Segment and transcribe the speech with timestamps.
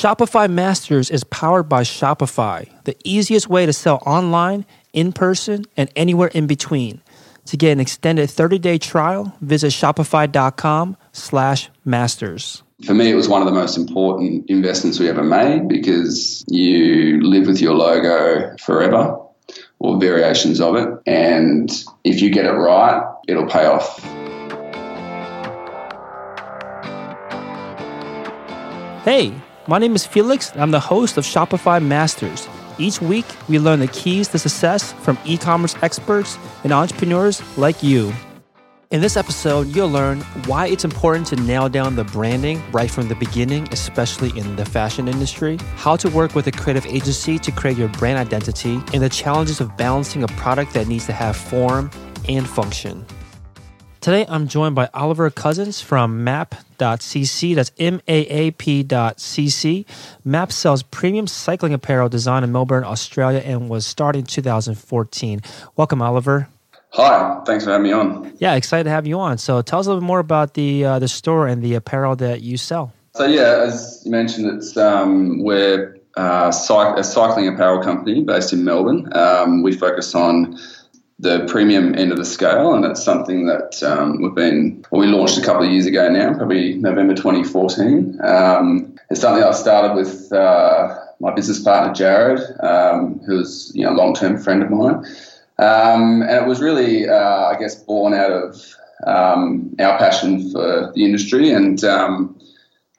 [0.00, 5.92] Shopify Masters is powered by Shopify, the easiest way to sell online, in person, and
[5.94, 7.02] anywhere in between.
[7.44, 12.62] To get an extended 30-day trial, visit shopify.com slash masters.
[12.86, 17.20] For me, it was one of the most important investments we ever made because you
[17.22, 19.18] live with your logo forever
[19.80, 20.88] or variations of it.
[21.06, 21.70] And
[22.04, 23.98] if you get it right, it'll pay off.
[29.04, 29.34] Hey,
[29.70, 32.48] my name is Felix, and I'm the host of Shopify Masters.
[32.76, 37.80] Each week, we learn the keys to success from e commerce experts and entrepreneurs like
[37.80, 38.12] you.
[38.90, 43.06] In this episode, you'll learn why it's important to nail down the branding right from
[43.06, 47.52] the beginning, especially in the fashion industry, how to work with a creative agency to
[47.52, 51.36] create your brand identity, and the challenges of balancing a product that needs to have
[51.36, 51.92] form
[52.28, 53.06] and function.
[54.00, 57.54] Today, I'm joined by Oliver Cousins from MAAP.cc.
[57.54, 59.84] That's M A A P.cc.
[60.24, 65.42] MAAP sells premium cycling apparel designed in Melbourne, Australia, and was started in 2014.
[65.76, 66.48] Welcome, Oliver.
[66.92, 68.34] Hi, thanks for having me on.
[68.38, 69.36] Yeah, excited to have you on.
[69.36, 72.16] So, tell us a little bit more about the uh, the store and the apparel
[72.16, 72.94] that you sell.
[73.16, 78.64] So, yeah, as you mentioned, it's um, we're uh, a cycling apparel company based in
[78.64, 79.14] Melbourne.
[79.14, 80.58] Um, we focus on
[81.20, 85.06] the premium end of the scale, and it's something that um, we've been well, we
[85.06, 88.18] launched a couple of years ago now, probably November 2014.
[88.22, 93.92] Um, it's something I started with uh, my business partner Jared, um, who's you know
[93.92, 95.04] a long term friend of mine,
[95.58, 98.74] um, and it was really uh, I guess born out of
[99.06, 101.84] um, our passion for the industry and.
[101.84, 102.39] Um,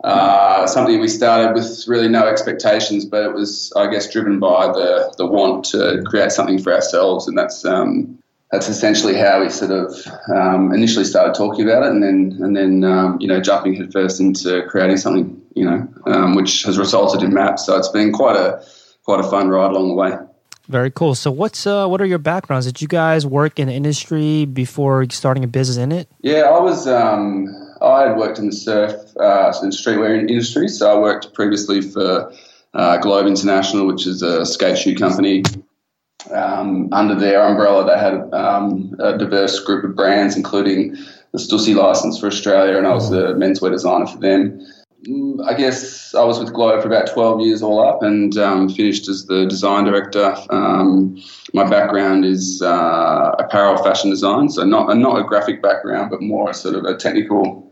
[0.03, 4.67] uh, something we started with really no expectations, but it was, I guess, driven by
[4.67, 8.17] the the want to create something for ourselves, and that's um,
[8.52, 9.95] that's essentially how we sort of
[10.35, 14.19] um, initially started talking about it, and then and then um, you know jumping headfirst
[14.19, 17.65] into creating something, you know, um, which has resulted in maps.
[17.65, 18.65] So it's been quite a
[19.03, 20.17] quite a fun ride along the way.
[20.67, 21.15] Very cool.
[21.15, 22.65] So, what's uh, what are your backgrounds?
[22.65, 26.08] Did you guys work in the industry before starting a business in it?
[26.21, 26.87] Yeah, I was.
[26.87, 30.67] Um, I had worked in the surf uh, and streetwear industry.
[30.67, 32.31] So I worked previously for
[32.73, 35.43] uh, Globe International, which is a skate shoe company.
[36.31, 40.95] Um, under their umbrella, they had um, a diverse group of brands, including
[41.31, 44.65] the Stussy license for Australia, and I was the menswear designer for them.
[45.08, 48.70] Mm, I guess I was with Globe for about 12 years all up and um,
[48.70, 50.36] finished as the design director.
[50.52, 51.20] Um,
[51.53, 56.52] my background is uh, apparel fashion design, so not, not a graphic background, but more
[56.52, 57.70] a sort of a technical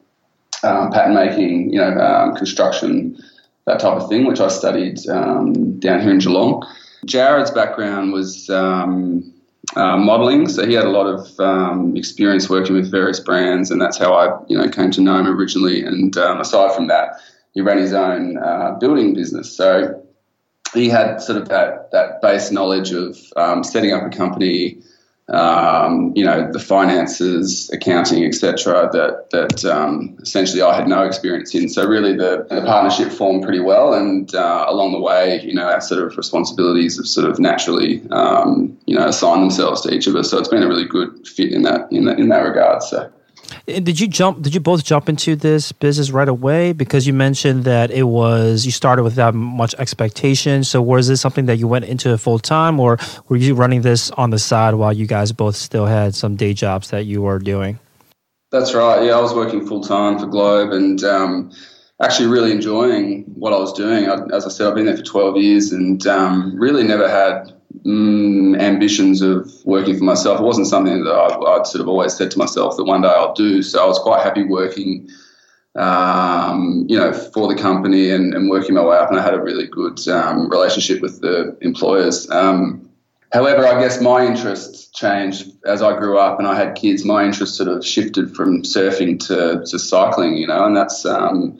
[0.64, 3.18] um, pattern making, you know, um, construction,
[3.66, 6.66] that type of thing, which I studied um, down here in Geelong.
[7.06, 9.34] Jared's background was um,
[9.76, 13.82] uh, modelling, so he had a lot of um, experience working with various brands, and
[13.82, 15.84] that's how I, you know, came to know him originally.
[15.84, 17.22] And um, aside from that,
[17.54, 20.04] he ran his own uh, building business, so
[20.74, 23.18] he had sort of that that base knowledge of
[23.66, 24.78] setting up a company
[25.30, 28.90] um, you know, the finances, accounting, etc.
[28.92, 31.70] That that um, essentially I had no experience in.
[31.70, 35.70] So really, the, the partnership formed pretty well, and uh, along the way, you know,
[35.70, 40.08] our sort of responsibilities have sort of naturally, um, you know, assigned themselves to each
[40.08, 40.32] of us.
[40.32, 42.84] So it's been a really good fit in that in that in that regard.
[42.84, 43.12] So.
[43.70, 44.42] Did you jump?
[44.42, 46.74] Did you both jump into this business right away?
[46.74, 50.64] Because you mentioned that it was you started without much expectation.
[50.64, 52.98] So was this something that you went into full time, or
[53.28, 56.54] were you running this on the side while you guys both still had some day
[56.54, 57.80] jobs that you were doing?
[58.52, 59.06] That's right.
[59.06, 61.52] Yeah, I was working full time for Globe and um,
[62.02, 64.10] actually really enjoying what I was doing.
[64.10, 67.59] I, as I said, I've been there for twelve years and um, really never had
[67.86, 70.40] mm, ambitions of working for myself.
[70.40, 73.10] It wasn't something that I, would sort of always said to myself that one day
[73.10, 73.62] I'll do.
[73.62, 75.10] So I was quite happy working,
[75.76, 79.10] um, you know, for the company and, and, working my way up.
[79.10, 82.30] And I had a really good um, relationship with the employers.
[82.30, 82.90] Um,
[83.32, 87.06] however, I guess my interests changed as I grew up and I had kids.
[87.06, 91.60] My interests sort of shifted from surfing to, to cycling, you know, and that's um,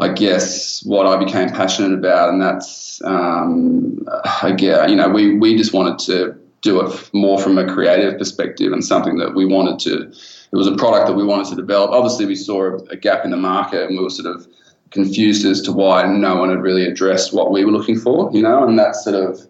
[0.00, 4.06] I guess what I became passionate about, and that's um,
[4.42, 8.72] again, you know, we we just wanted to do it more from a creative perspective
[8.72, 10.08] and something that we wanted to.
[10.52, 11.90] It was a product that we wanted to develop.
[11.90, 14.46] Obviously, we saw a, gap in the market, and we were sort of
[14.90, 18.42] confused as to why no one had really addressed what we were looking for, you
[18.42, 19.46] know, and that sort of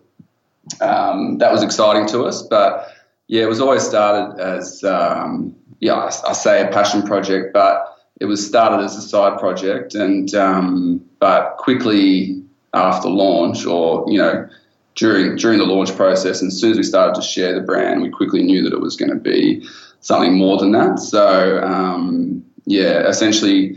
[0.81, 2.43] um, that was exciting to us.
[2.43, 2.91] But
[3.29, 7.90] yeah, it was always started as um, yeah, I, I say a passion project, but
[8.21, 12.43] it was started as a side project, and um, but quickly
[12.75, 14.49] after launch, or you know,
[14.95, 18.03] during during the launch process, and as soon as we started to share the brand,
[18.03, 19.67] we quickly knew that it was going to be
[20.01, 20.99] something more than that.
[20.99, 23.77] So um, yeah, essentially,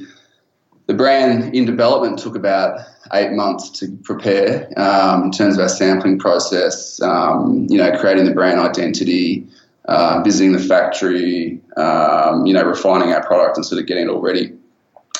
[0.87, 2.79] the brand in development took about
[3.13, 8.25] eight months to prepare um, in terms of our sampling process, um, you know, creating
[8.25, 9.47] the brand identity,
[9.85, 14.09] uh, visiting the factory, um, you know, refining our product and sort of getting it
[14.09, 14.53] all ready.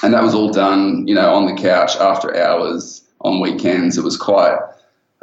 [0.01, 3.97] And that was all done, you know, on the couch after hours on weekends.
[3.97, 4.57] It was quite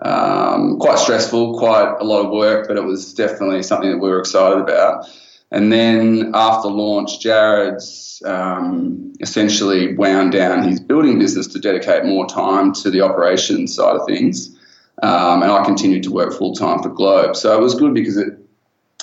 [0.03, 4.09] um, quite stressful, quite a lot of work, but it was definitely something that we
[4.09, 5.07] were excited about.
[5.51, 12.27] And then after launch, Jared's um, essentially wound down his building business to dedicate more
[12.27, 14.57] time to the operations side of things.
[15.03, 17.35] Um, and I continued to work full time for Globe.
[17.35, 18.39] So it was good because it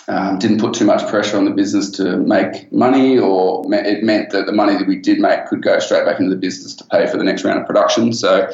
[0.07, 4.29] um, didn't put too much pressure on the business to make money, or it meant
[4.29, 6.85] that the money that we did make could go straight back into the business to
[6.85, 8.13] pay for the next round of production.
[8.13, 8.49] So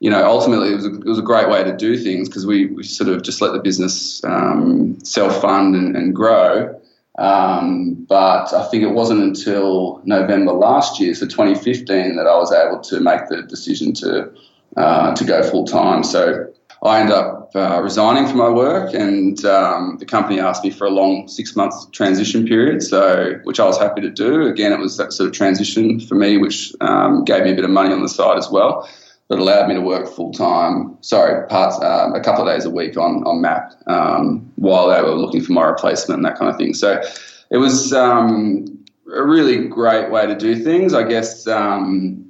[0.00, 2.44] you know, ultimately it was a, it was a great way to do things because
[2.44, 6.78] we, we sort of just let the business um, self fund and, and, grow.
[7.16, 12.52] Um, but I think it wasn't until November last year, so 2015, that I was
[12.52, 14.30] able to make the decision to
[14.76, 16.02] uh, to go full time.
[16.02, 16.52] So
[16.84, 20.86] I ended up uh, resigning from my work, and um, the company asked me for
[20.86, 22.82] a long six months transition period.
[22.82, 24.46] So, which I was happy to do.
[24.46, 27.64] Again, it was that sort of transition for me, which um, gave me a bit
[27.64, 28.88] of money on the side as well
[29.28, 30.98] that allowed me to work full time.
[31.00, 35.00] Sorry, parts um, a couple of days a week on on MAAP um, while they
[35.00, 36.74] were looking for my replacement and that kind of thing.
[36.74, 37.00] So
[37.50, 38.66] it was um,
[39.10, 40.92] a really great way to do things.
[40.92, 41.46] I guess.
[41.46, 42.23] Um,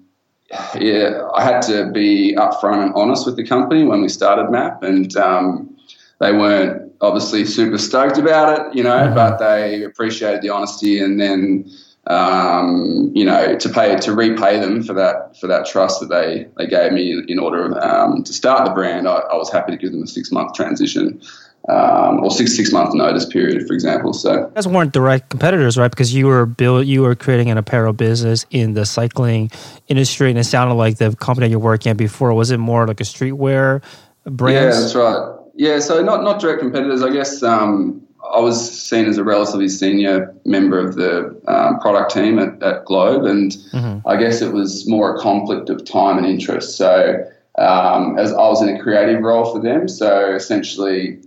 [0.51, 4.83] yeah, I had to be upfront and honest with the company when we started MAAP,
[4.83, 5.77] and um,
[6.21, 9.15] they weren't obviously super stoked about it, you know, mm-hmm.
[9.15, 11.71] but they appreciated the honesty and then
[12.07, 16.47] um, you know, to pay to repay them for that for that trust that they
[16.59, 19.09] they gave me in, in order um, to start the brand.
[19.09, 21.23] I, I, was happy to give them a six month transition.
[21.67, 24.13] Um, or six six month notice period, for example.
[24.13, 25.91] So you guys weren't direct competitors, right?
[25.91, 29.51] Because you were build, you were creating an apparel business in the cycling
[29.89, 33.01] industry, and it sounded like the company you're working at before was it more like
[33.01, 33.83] a streetwear
[34.27, 34.57] brand?
[34.57, 35.39] Yeah, that's right.
[35.55, 37.03] Yeah, so not not direct competitors.
[37.03, 42.13] I guess um, I was seen as a relatively senior member of the um, product
[42.13, 44.07] team at, at Globe, and mm-hmm.
[44.07, 46.77] I guess it was more a conflict of time and interest.
[46.77, 47.25] So,
[47.57, 51.21] um, as I was in a creative role for them, so essentially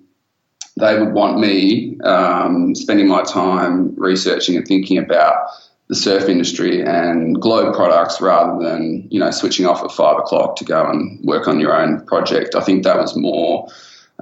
[0.80, 5.48] they would want me um, spending my time researching and thinking about
[5.88, 10.56] the surf industry and Globe products rather than you know switching off at five o'clock
[10.58, 12.56] to go and work on your own project.
[12.56, 13.68] I think that was more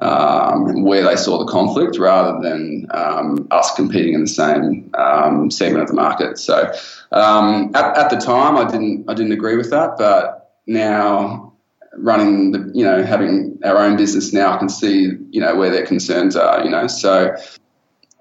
[0.02, 5.50] um, where they saw the conflict rather than um, us competing in the same um,
[5.50, 6.38] segment of the market.
[6.38, 6.72] So
[7.12, 11.54] um, at, at, the time, I didn't I didn't agree with that, but now
[11.98, 15.70] running the you know having our own business now, I can see you know where
[15.70, 16.64] their concerns are.
[16.64, 17.36] You know, so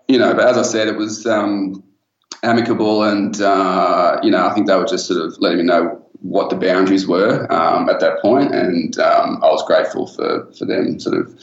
[0.09, 1.83] you know, but as I said, it was um,
[2.43, 6.01] amicable, and uh, you know, I think they were just sort of letting me know
[6.21, 10.65] what the boundaries were um, at that point, and um, I was grateful for for
[10.65, 11.39] them sort of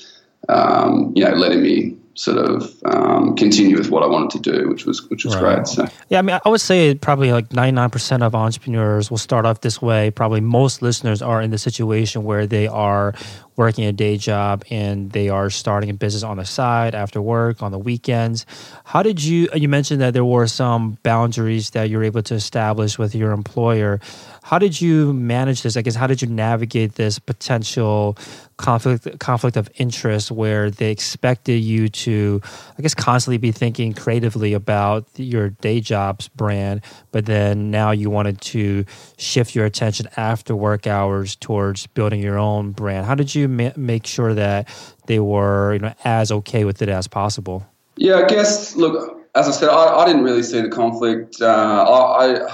[0.50, 4.70] um, you know, letting me sort of um, continue with what I wanted to do,
[4.70, 5.56] which was which was right.
[5.56, 5.68] great.
[5.68, 9.18] So yeah, I mean, I would say probably like ninety nine percent of entrepreneurs will
[9.18, 10.12] start off this way.
[10.12, 13.14] Probably most listeners are in the situation where they are
[13.56, 17.62] working a day job and they are starting a business on the side after work
[17.62, 18.46] on the weekends.
[18.86, 19.50] How did you?
[19.54, 23.32] You mentioned that there were some boundaries that you were able to establish with your
[23.32, 24.00] employer.
[24.44, 25.78] How did you manage this?
[25.78, 28.18] I guess how did you navigate this potential
[28.62, 32.42] conflict conflict of interest where they expected you to,
[32.78, 38.10] I guess, constantly be thinking creatively about your day job's brand, but then now you
[38.10, 38.86] wanted to
[39.18, 43.06] shift your attention after work hours towards building your own brand.
[43.06, 44.70] How did you ma- make sure that
[45.08, 47.66] they were, you know, as okay with it as possible?
[47.98, 48.76] Yeah, I guess.
[48.76, 51.42] Look, as I said, I, I didn't really see the conflict.
[51.42, 52.48] Uh, I, I,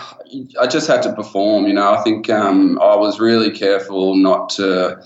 [0.62, 1.68] I just had to perform.
[1.68, 5.02] You know, I think um, I was really careful not to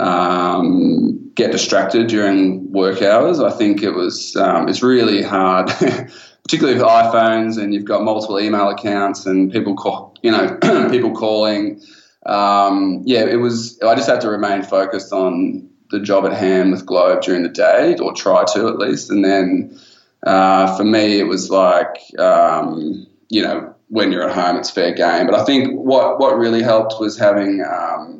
[0.00, 3.40] um, get distracted during work hours.
[3.40, 5.66] I think it was um, it's really hard,
[6.42, 10.58] particularly with iPhones and you've got multiple email accounts and people call, you know,
[10.90, 11.80] people calling.
[12.26, 13.78] Um, yeah, it was.
[13.80, 17.48] I just had to remain focused on the job at hand with Globe during the
[17.48, 19.78] day, or try to at least, and then
[20.22, 24.92] uh, for me, it was like, um, you know, when you're at home, it's fair
[24.92, 25.26] game.
[25.26, 28.19] But I think what, what really helped was having um,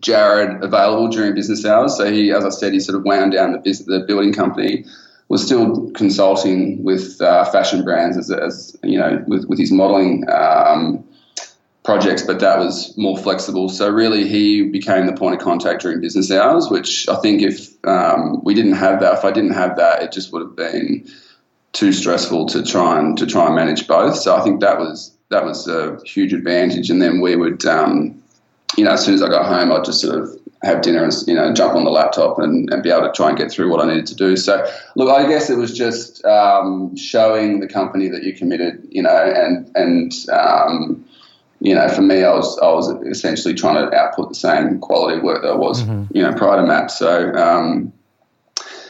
[0.00, 1.96] Jared available during business hours.
[1.96, 4.84] So he, as I said, he sort of wound down the, business, the building company,
[5.28, 10.24] was still consulting with uh, fashion brands as, as, you know, with, with his modeling
[10.30, 11.04] um,
[11.84, 13.68] projects, but that was more flexible.
[13.68, 17.68] So really, he became the point of contact during business hours, which I think if
[17.86, 21.08] um, we didn't have that, if I didn't have that, it just would have been
[21.72, 24.16] too stressful to try and to try and manage both.
[24.16, 26.90] So I think that was that was a huge advantage.
[26.90, 28.20] And then we would um,
[28.76, 31.12] you know, as soon as I got home, I'd just sort of have dinner and
[31.26, 33.70] you know jump on the laptop and, and be able to try and get through
[33.70, 34.36] what I needed to do.
[34.36, 39.02] So look, I guess it was just um, showing the company that you committed, you
[39.02, 41.04] know, and and um,
[41.60, 45.20] you know, for me, I was I was essentially trying to output the same quality
[45.20, 46.16] work that I was, mm-hmm.
[46.16, 46.90] you know, prior to MAAP.
[46.90, 47.92] So um,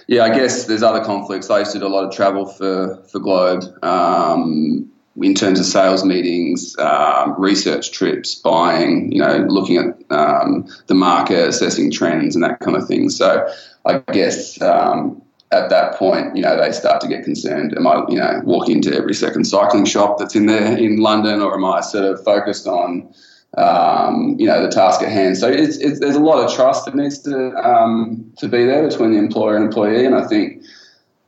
[0.06, 1.50] yeah, I guess there's other conflicts.
[1.50, 3.62] I used to do a lot of travel for for Globe.
[3.84, 10.68] Um, in terms of sales meetings, um, research trips, buying, you know, looking at um,
[10.86, 13.10] the market, assessing trends, and that kind of thing.
[13.10, 13.48] So,
[13.84, 17.76] I guess um, at that point, you know, they start to get concerned.
[17.76, 21.40] Am I, you know, walking into every second cycling shop that's in there in London,
[21.40, 23.12] or am I sort of focused on,
[23.58, 25.36] um, you know, the task at hand?
[25.36, 28.86] So, it's, it's, there's a lot of trust that needs to um, to be there
[28.88, 30.62] between the employer and employee, and I think,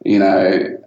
[0.05, 0.79] you know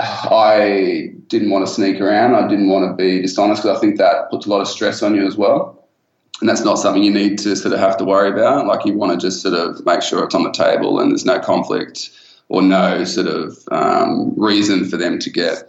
[0.00, 2.34] I didn't want to sneak around.
[2.34, 5.02] I didn't want to be dishonest because I think that puts a lot of stress
[5.02, 5.88] on you as well.
[6.40, 8.66] And that's not something you need to sort of have to worry about.
[8.66, 11.24] Like you want to just sort of make sure it's on the table and there's
[11.24, 12.10] no conflict
[12.48, 15.62] or no sort of um, reason for them to get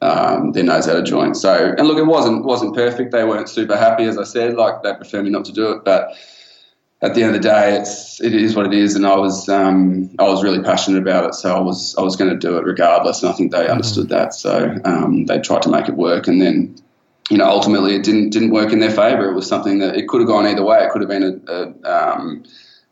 [0.00, 1.36] um, their nose out of joint.
[1.36, 3.12] So, and look, it wasn't wasn't perfect.
[3.12, 4.54] They weren't super happy, as I said.
[4.54, 6.16] Like they prefer me not to do it, but
[7.02, 9.48] at the end of the day, it's it is what it is, and I was
[9.48, 12.56] um, I was really passionate about it, so I was I was going to do
[12.56, 13.72] it regardless, and I think they mm-hmm.
[13.72, 16.76] understood that, so um, they tried to make it work, and then
[17.28, 19.28] you know ultimately it didn't didn't work in their favour.
[19.28, 20.78] It was something that it could have gone either way.
[20.78, 22.44] It could have been a a, um,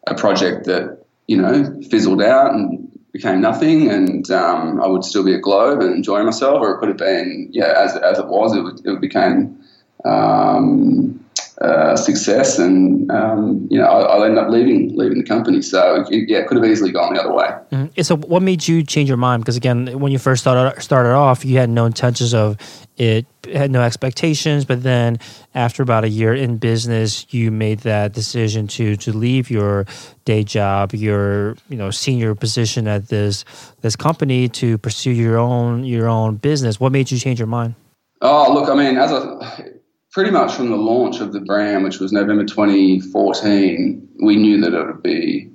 [0.09, 5.25] a project that you know fizzled out and became nothing, and um, I would still
[5.25, 8.27] be at Globe and enjoying myself, or it could have been yeah as as it
[8.27, 9.57] was, it, it became
[10.05, 11.25] um,
[11.61, 15.61] uh, success, and um, you know, I, will end up leaving leaving the company.
[15.61, 17.49] So it, yeah, it could have easily gone the other way.
[17.71, 18.01] Mm-hmm.
[18.03, 19.43] So what made you change your mind?
[19.43, 22.57] Because again, when you first started started off, you had no intentions of
[22.97, 24.65] it, had no expectations.
[24.65, 25.19] But then
[25.55, 29.87] after about a year in business, you made that decision to to leave your
[30.25, 33.45] day job, your you know senior position at this
[33.83, 36.81] this company to pursue your own your own business.
[36.81, 37.75] What made you change your mind?
[38.23, 39.80] Oh, look, I mean, as a
[40.13, 44.75] pretty much from the launch of the brand, which was November 2014, we knew that
[44.75, 45.51] it would be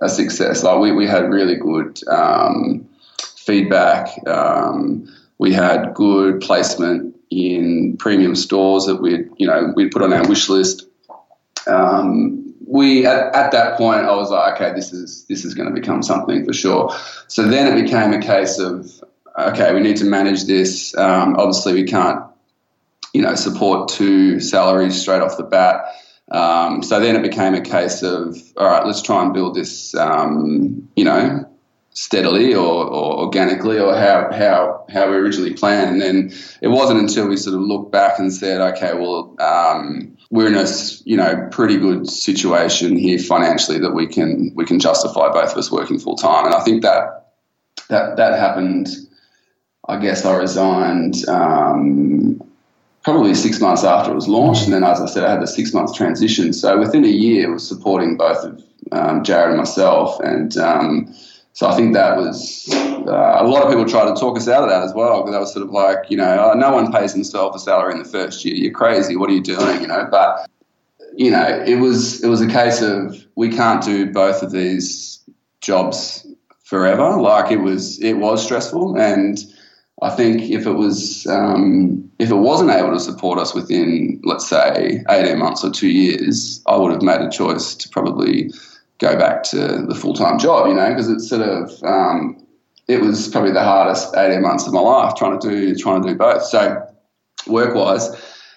[0.00, 0.62] a success.
[0.62, 2.88] Like we, we had really good um,
[3.36, 4.08] feedback.
[4.26, 5.06] Um,
[5.38, 10.26] we had good placement in premium stores that we you know we put on our
[10.28, 10.86] wish list.
[11.66, 15.68] Um, we at, at that point I was like, okay, this is this is going
[15.68, 16.94] to become something for sure.
[17.28, 19.02] So then it became a case of
[19.38, 20.96] okay, we need to manage this.
[20.96, 22.24] Um, obviously, we can't
[23.14, 25.86] you know, support two salaries straight off the bat.
[26.30, 29.94] Um, so then it became a case of, all right, let's try and build this,
[29.94, 31.48] um, you know,
[31.90, 35.90] steadily or, or, organically or how, how, how we originally planned.
[35.90, 40.16] And then it wasn't until we sort of looked back and said, okay, well, um,
[40.30, 40.66] we're in a,
[41.04, 45.58] you know, pretty good situation here financially that we can, we can justify both of
[45.58, 46.46] us working full time.
[46.46, 47.30] And I think that,
[47.90, 48.88] that, that happened,
[49.86, 52.40] I guess I resigned, um,
[53.04, 54.64] probably six months after it was launched.
[54.64, 56.52] And then, as I said, I had the six months transition.
[56.52, 60.18] So within a year, it was supporting both of um, Jared and myself.
[60.20, 61.14] And um,
[61.52, 64.64] so I think that was uh, a lot of people tried to talk us out
[64.64, 66.90] of that as well because that was sort of like, you know, oh, no one
[66.90, 68.54] pays themselves a salary in the first year.
[68.54, 69.16] You're crazy.
[69.16, 69.82] What are you doing?
[69.82, 70.48] You know, but
[71.14, 75.22] you know, it was it was a case of we can't do both of these
[75.60, 76.26] jobs
[76.64, 77.20] forever.
[77.20, 79.38] Like it was it was stressful and
[80.04, 84.46] I think if it was um, if it wasn't able to support us within, let's
[84.46, 88.50] say, eighteen months or two years, I would have made a choice to probably
[88.98, 90.66] go back to the full time job.
[90.68, 92.36] You know, because it's sort of um,
[92.86, 96.08] it was probably the hardest eighteen months of my life trying to do trying to
[96.10, 96.44] do both.
[96.44, 96.86] So
[97.46, 98.10] work wise.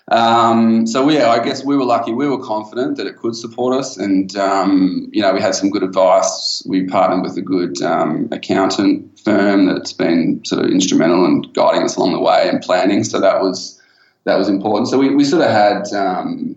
[0.10, 2.14] Um, so yeah, I guess we were lucky.
[2.14, 5.70] We were confident that it could support us, and um, you know we had some
[5.70, 6.64] good advice.
[6.66, 11.84] We partnered with a good um, accountant firm that's been sort of instrumental in guiding
[11.84, 13.04] us along the way and planning.
[13.04, 13.82] So that was
[14.24, 14.88] that was important.
[14.88, 16.56] So we, we sort of had um,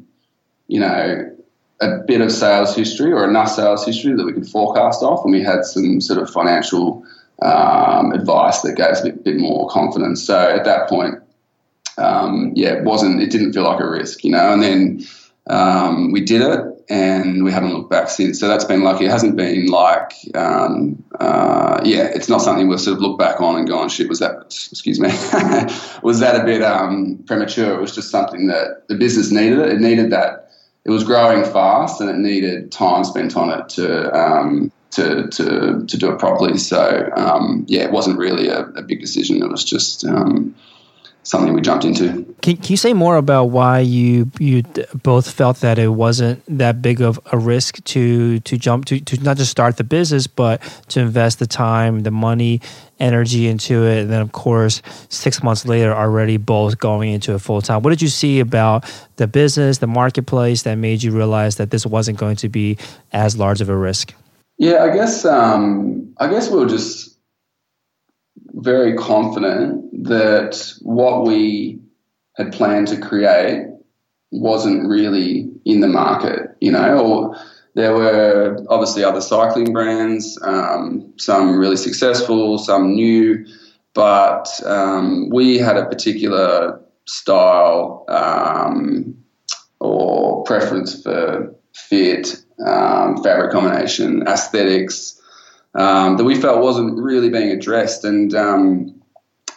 [0.69, 1.37] you know
[1.80, 5.33] a bit of sales history or enough sales history that we could forecast off, and
[5.33, 7.04] we had some sort of financial
[7.42, 10.23] um, advice that gave us a bit, bit more confidence.
[10.23, 11.16] So at that point
[12.00, 14.52] um, yeah, it wasn't, it didn't feel like a risk, you know.
[14.52, 15.07] And then
[15.49, 18.40] um, we did it, and we haven't looked back since.
[18.40, 19.07] So that's been lucky.
[19.07, 23.40] It hasn't been like, um, uh, yeah, it's not something we'll sort of look back
[23.40, 25.09] on and go, shit, was that, excuse me,
[26.02, 27.75] was that a bit um, premature?
[27.75, 29.59] It was just something that the business needed.
[29.61, 30.50] It, it needed that.
[30.85, 35.85] It was growing fast, and it needed time spent on it to um, to, to,
[35.87, 36.59] to do it properly.
[36.59, 39.42] So, um, yeah, it wasn't really a, a, big decision.
[39.42, 40.04] It was just,
[41.22, 42.24] something we jumped into.
[42.42, 44.62] Can, can you say more about why you you
[45.02, 49.22] both felt that it wasn't that big of a risk to to jump to to
[49.22, 52.60] not just start the business, but to invest the time, the money,
[52.98, 57.40] energy into it, and then of course six months later, already both going into it
[57.40, 57.82] full time.
[57.82, 58.84] What did you see about
[59.16, 62.78] the business, the marketplace, that made you realize that this wasn't going to be
[63.12, 64.14] as large of a risk?
[64.58, 67.16] Yeah, I guess um, I guess we will just
[68.62, 71.81] very confident that what we
[72.37, 73.67] had planned to create
[74.31, 77.37] wasn't really in the market, you know, or
[77.75, 83.45] there were obviously other cycling brands, um, some really successful, some new,
[83.95, 89.17] but um, we had a particular style um,
[89.81, 95.19] or preference for fit, um, fabric combination, aesthetics
[95.74, 98.04] um, that we felt wasn't really being addressed.
[98.04, 98.94] And, um,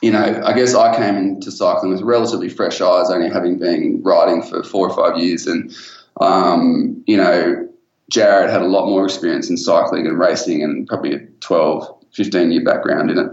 [0.01, 4.01] you know, I guess I came into cycling with relatively fresh eyes, only having been
[4.03, 5.47] riding for four or five years.
[5.47, 5.75] And,
[6.19, 7.67] um, you know,
[8.11, 12.51] Jared had a lot more experience in cycling and racing and probably a 12, 15
[12.51, 13.31] year background in it.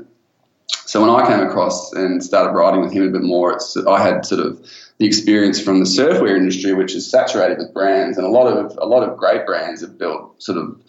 [0.87, 4.25] So when I came across and started riding with him a bit more, I had
[4.25, 4.61] sort of
[4.99, 8.77] the experience from the surfwear industry, which is saturated with brands, and a lot of
[8.81, 10.81] a lot of great brands have built sort of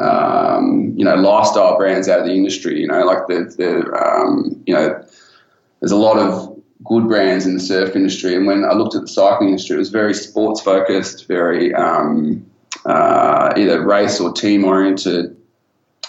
[0.00, 2.80] um, you know, lifestyle brands out of the industry.
[2.80, 5.04] You know, like the, the um, you know,
[5.80, 8.34] there's a lot of good brands in the surf industry.
[8.34, 12.44] And when I looked at the cycling industry, it was very sports focused, very um,
[12.86, 15.36] uh, either race or team oriented.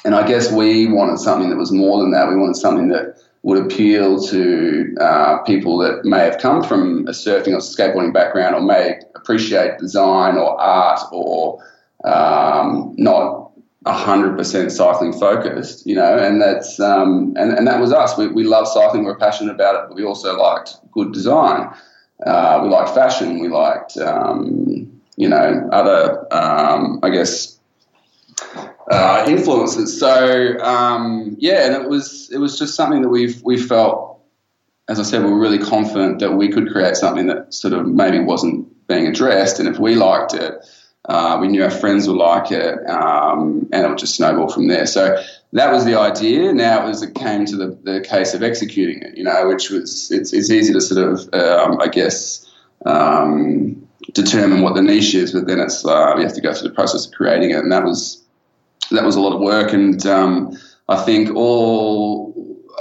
[0.05, 2.29] And I guess we wanted something that was more than that.
[2.29, 7.11] We wanted something that would appeal to uh, people that may have come from a
[7.11, 11.63] surfing or skateboarding background or may appreciate design or art or
[12.03, 13.50] um, not
[13.87, 18.17] hundred percent cycling focused, you know, and that's um, and, and that was us.
[18.17, 19.03] We, we love cycling.
[19.03, 21.73] We're passionate about it, but we also liked good design.
[22.25, 23.39] Uh, we liked fashion.
[23.39, 27.59] We liked um, you know other um, I guess
[28.91, 29.99] uh, influences.
[29.99, 34.09] So um, yeah, and it was it was just something that we've we felt.
[34.89, 37.87] As I said, we were really confident that we could create something that sort of
[37.87, 40.65] maybe wasn't being addressed, and if we liked it,
[41.05, 44.67] uh, we knew our friends would like it, um, and it would just snowball from
[44.67, 44.85] there.
[44.85, 45.21] So
[45.53, 46.53] that was the idea.
[46.53, 49.69] Now it was it came to the, the case of executing it, you know, which
[49.69, 52.47] was it's, it's easy to sort of um, I guess
[52.85, 56.69] um, determine what the niche is, but then it's uh, you have to go through
[56.69, 58.23] the process of creating it, and that was
[58.91, 59.73] that was a lot of work.
[59.73, 60.55] And um,
[60.87, 62.31] I think all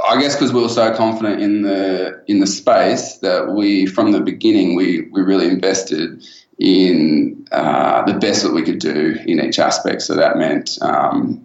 [0.09, 4.13] I guess because we were so confident in the in the space that we from
[4.13, 6.23] the beginning we we really invested
[6.61, 10.03] in uh, the best that we could do in each aspect.
[10.03, 11.45] So that meant um,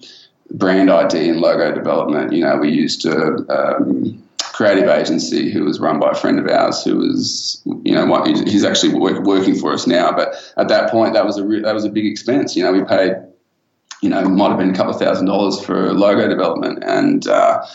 [0.51, 2.33] brand ID and logo development.
[2.33, 6.47] You know, we used a um, creative agency who was run by a friend of
[6.47, 10.11] ours who was, you know, he's actually work, working for us now.
[10.11, 12.55] But at that point, that was a re- that was a big expense.
[12.55, 13.13] You know, we paid,
[14.01, 17.25] you know, might have been a couple of thousand dollars for logo development and.
[17.27, 17.65] Uh,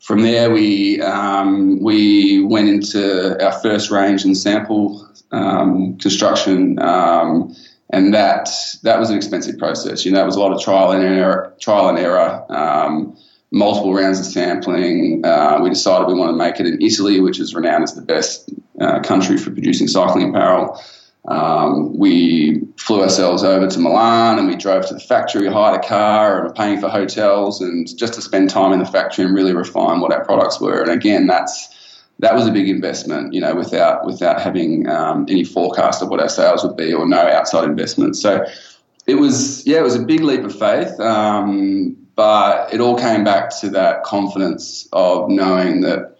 [0.00, 7.54] from there, we um, we went into our first range and sample um, construction, um,
[7.90, 8.48] and that
[8.82, 10.06] that was an expensive process.
[10.06, 13.14] You know, it was a lot of trial and error, trial and error, um,
[13.52, 15.24] multiple rounds of sampling.
[15.24, 18.02] Uh, we decided we want to make it in Italy, which is renowned as the
[18.02, 20.80] best uh, country for producing cycling apparel.
[21.28, 25.86] Um, we flew ourselves over to Milan and we drove to the factory, hired a
[25.86, 29.54] car, and paying for hotels and just to spend time in the factory and really
[29.54, 30.80] refine what our products were.
[30.80, 31.76] And again, that's
[32.20, 36.20] that was a big investment, you know, without without having um, any forecast of what
[36.20, 38.16] our sales would be or no outside investment.
[38.16, 38.44] So
[39.06, 43.24] it was, yeah, it was a big leap of faith, um, but it all came
[43.24, 46.16] back to that confidence of knowing that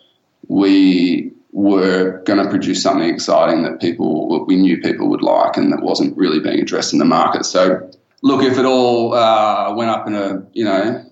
[0.48, 5.72] we were going to produce something exciting that people we knew people would like and
[5.72, 7.44] that wasn't really being addressed in the market.
[7.44, 7.90] So,
[8.22, 11.04] look, if it all uh, went up in a you know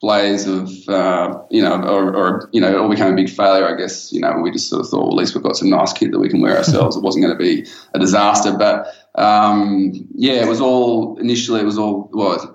[0.00, 3.66] blaze of uh, you know or, or, you know it all became a big failure,
[3.66, 5.70] I guess you know we just sort of thought well, at least we've got some
[5.70, 6.96] nice kit that we can wear ourselves.
[6.96, 8.86] it wasn't going to be a disaster, but
[9.20, 12.52] um, yeah, it was all initially it was all well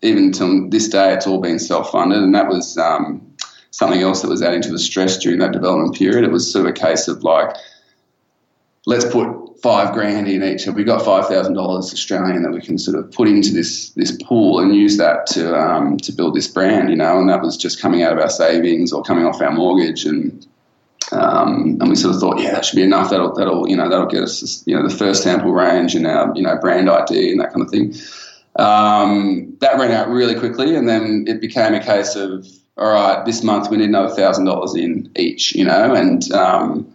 [0.00, 2.78] even to this day it's all been self funded, and that was.
[2.78, 3.28] Um,
[3.72, 6.24] something else that was adding to the stress during that development period.
[6.24, 7.56] It was sort of a case of like,
[8.86, 10.64] let's put five grand in each.
[10.64, 13.90] Have we got five thousand dollars Australian that we can sort of put into this
[13.90, 16.90] this pool and use that to um, to build this brand?
[16.90, 19.50] You know, and that was just coming out of our savings or coming off our
[19.52, 20.46] mortgage and.
[21.10, 23.10] Um, and we sort of thought, yeah, that should be enough.
[23.10, 26.32] That'll, that'll, you know, that'll get us, you know, the first sample range and our,
[26.34, 27.92] you know, brand ID and that kind of thing.
[28.56, 33.24] Um, that ran out really quickly, and then it became a case of all right,
[33.24, 36.92] this month we need another thousand dollars in each, you know, and um,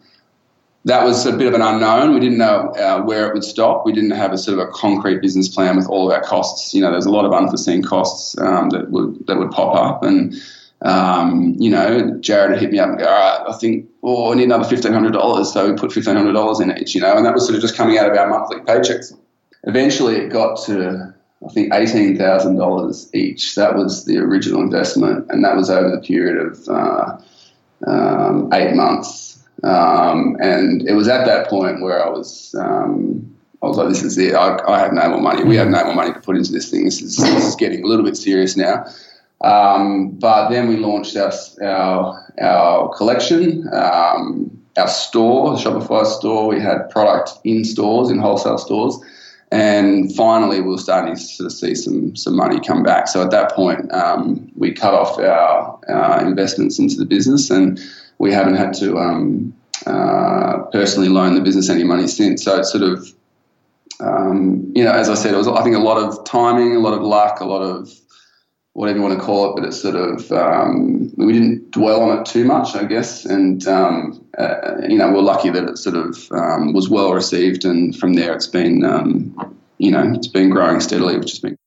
[0.85, 2.13] that was a bit of an unknown.
[2.13, 3.85] We didn't know uh, where it would stop.
[3.85, 6.73] We didn't have a sort of a concrete business plan with all of our costs.
[6.73, 10.03] You know, there's a lot of unforeseen costs um, that would that would pop up,
[10.03, 10.33] and
[10.81, 14.43] um, you know, Jared hit me up and go, all right, I think, oh, need
[14.43, 17.25] another fifteen hundred dollars, so we put fifteen hundred dollars in each, you know, and
[17.25, 19.13] that was sort of just coming out of our monthly paychecks.
[19.63, 21.13] Eventually, it got to
[21.45, 23.55] I think eighteen thousand dollars each.
[23.55, 27.17] That was the original investment, and that was over the period of uh,
[27.85, 29.43] um, eight months.
[29.63, 34.03] Um, and it was at that point where I was, um, I was like, "This
[34.03, 34.33] is it.
[34.33, 35.43] I, I, have no more money.
[35.43, 36.85] We have no more money to put into this thing.
[36.85, 38.85] This is, this is getting a little bit serious now."
[39.41, 46.47] Um, but then we launched our our, our collection, um, our store, Shopify store.
[46.47, 48.99] We had product in stores, in wholesale stores
[49.51, 53.07] and finally, we were starting to sort of see some some money come back.
[53.07, 57.79] So at that point, um, we cut off our, our, investments into the business, and
[58.17, 59.55] we haven't had to um,
[59.85, 62.43] uh, personally loan the business any money since.
[62.43, 63.07] So it's sort of,
[64.01, 66.79] um, you know, as I said, it was I think a lot of timing, a
[66.79, 67.89] lot of luck, a lot of
[68.77, 72.19] whatever you want to call it, but it's sort of um, we didn't dwell on
[72.19, 75.95] it too much, I guess, and um, uh, you know we're lucky that it sort
[75.95, 80.51] of um, was well received, and from there it's been um, you know it's been
[80.51, 81.57] growing steadily, which has been.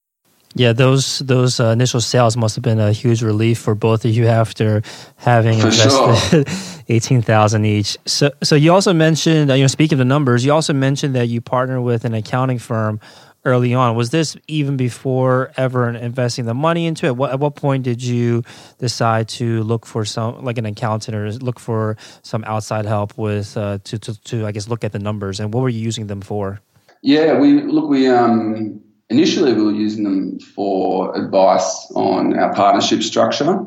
[0.55, 4.13] Yeah, those those uh, initial sales must have been a huge relief for both of
[4.13, 4.83] you after
[5.17, 6.85] having for invested sure.
[6.89, 7.99] eighteen thousand each.
[8.07, 11.27] So, so you also mentioned, you know, speaking of the numbers, you also mentioned that
[11.27, 13.01] you partner with an accounting firm
[13.45, 13.97] early on.
[13.97, 17.17] Was this even before ever investing the money into it?
[17.17, 18.43] What, at what point did you
[18.79, 23.57] decide to look for some, like an accountant, or look for some outside help with
[23.57, 25.41] uh, to, to to I guess look at the numbers?
[25.41, 26.61] And what were you using them for?
[27.03, 27.89] Yeah, we look.
[27.89, 33.67] We um, initially we were using them for advice on our partnership structure.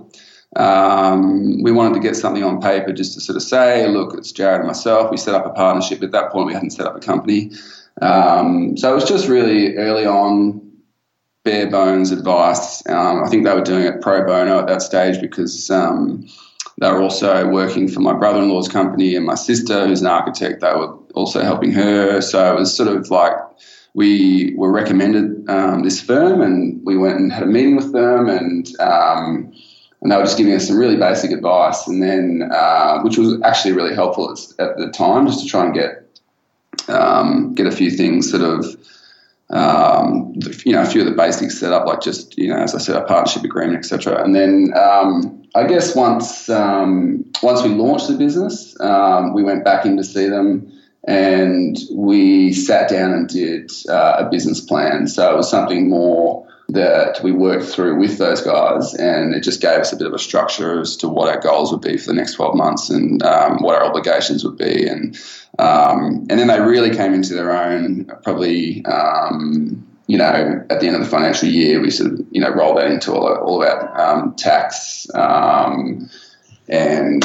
[0.55, 4.31] Um, we wanted to get something on paper just to sort of say, look, it's
[4.31, 5.09] Jared and myself.
[5.09, 6.03] We set up a partnership.
[6.03, 7.51] At that point, we hadn't set up a company.
[8.01, 10.61] Um, so it was just really early on,
[11.43, 12.87] bare bones advice.
[12.87, 16.25] Um, I think they were doing it pro bono at that stage because um,
[16.79, 20.07] they were also working for my brother in law's company and my sister, who's an
[20.07, 22.21] architect, they were also helping her.
[22.21, 23.33] So it was sort of like
[23.93, 28.27] we were recommended um, this firm and we went and had a meeting with them
[28.27, 29.53] and um,
[30.01, 33.39] and they were just giving us some really basic advice and then uh, which was
[33.43, 36.02] actually really helpful at the time just to try and get
[36.87, 38.65] um, get a few things sort of,
[39.49, 40.33] um,
[40.65, 42.79] you know, a few of the basics set up, like just, you know, as I
[42.79, 44.23] said, a partnership agreement, etc.
[44.23, 49.63] And then um, I guess once um, once we launched the business, um, we went
[49.63, 50.71] back in to see them
[51.05, 55.07] and we sat down and did uh, a business plan.
[55.07, 59.61] So it was something more that we worked through with those guys, and it just
[59.61, 62.07] gave us a bit of a structure as to what our goals would be for
[62.07, 64.87] the next 12 months and um, what our obligations would be.
[64.87, 65.15] And
[65.59, 68.85] um, and then they really came into their own probably.
[68.85, 72.49] Um, you know, at the end of the financial year, we sort of, you know,
[72.49, 76.09] rolled that into all, all of our um, tax um,
[76.67, 77.23] and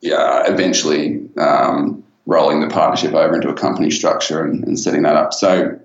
[0.00, 5.14] yeah, eventually um, rolling the partnership over into a company structure and, and setting that
[5.14, 5.32] up.
[5.32, 5.78] So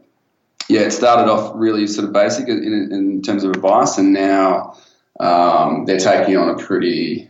[0.69, 4.75] yeah, it started off really sort of basic in, in terms of advice, and now
[5.19, 7.29] um, they're taking on a pretty,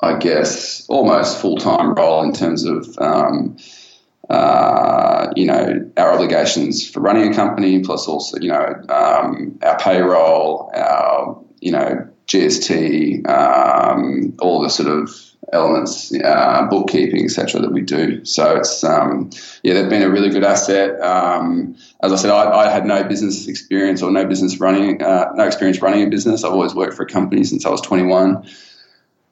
[0.00, 3.56] I guess, almost full time role in terms of, um,
[4.28, 9.78] uh, you know, our obligations for running a company, plus also, you know, um, our
[9.78, 15.10] payroll, our, you know, GST, um, all the sort of
[15.52, 18.24] elements, uh, bookkeeping, etc., that we do.
[18.24, 19.30] So it's um,
[19.62, 21.00] yeah, they've been a really good asset.
[21.00, 25.30] Um, as I said, I, I, had no business experience or no business running, uh,
[25.34, 26.42] no experience running a business.
[26.42, 28.44] I've always worked for a company since I was 21.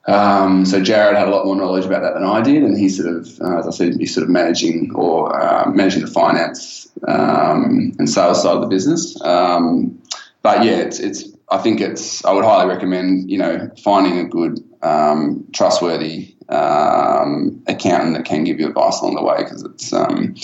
[0.07, 2.89] Um, so Jared had a lot more knowledge about that than I did, and he
[2.89, 6.87] sort of, uh, as I said, he's sort of managing or uh, managing the finance
[7.07, 9.19] um, and sales side of the business.
[9.21, 10.01] Um,
[10.43, 14.25] but yeah, it's, it's I think it's I would highly recommend you know finding a
[14.25, 19.91] good um, trustworthy um, accountant that can give you advice along the way because it's
[19.91, 20.35] um,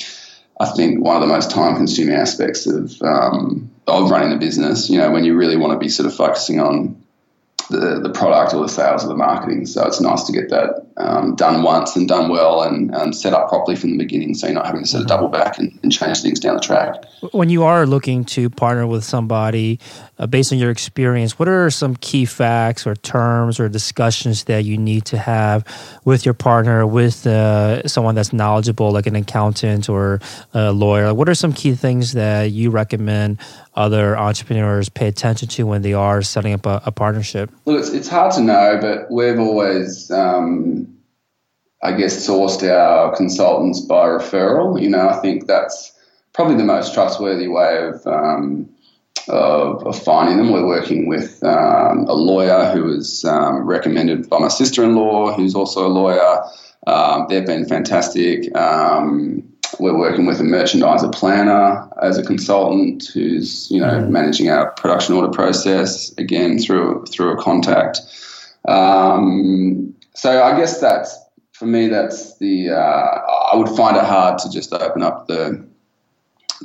[0.60, 4.90] I think one of the most time consuming aspects of of running the business.
[4.90, 7.02] You know when you really want to be sort of focusing on
[7.72, 9.66] the, the product or the sales or the marketing.
[9.66, 13.34] So it's nice to get that um, done once and done well and um, set
[13.34, 15.78] up properly from the beginning so you're not having to sort of double back and,
[15.82, 17.04] and change things down the track.
[17.32, 19.80] When you are looking to partner with somebody,
[20.22, 24.64] uh, based on your experience, what are some key facts or terms or discussions that
[24.64, 25.66] you need to have
[26.06, 30.22] with your partner, with uh, someone that's knowledgeable, like an accountant or
[30.54, 31.12] a lawyer?
[31.14, 33.40] What are some key things that you recommend
[33.74, 37.50] other entrepreneurs pay attention to when they are setting up a, a partnership?
[37.66, 40.96] Look, it's, it's hard to know, but we've always, um,
[41.82, 44.80] I guess, sourced our consultants by referral.
[44.80, 45.92] You know, I think that's
[46.34, 48.06] probably the most trustworthy way of.
[48.06, 48.70] Um,
[49.28, 50.52] of, of, finding them.
[50.52, 55.34] We're working with um, a lawyer who was um, recommended by my sister in law,
[55.34, 56.44] who's also a lawyer.
[56.88, 58.56] Um, they've been fantastic.
[58.56, 59.44] Um,
[59.80, 64.12] we're working with a merchandiser planner as a consultant who's you know mm-hmm.
[64.12, 68.00] managing our production order process again through through a contact.
[68.68, 71.18] Um, so I guess that's
[71.54, 71.88] for me.
[71.88, 75.66] That's the uh, I would find it hard to just open up the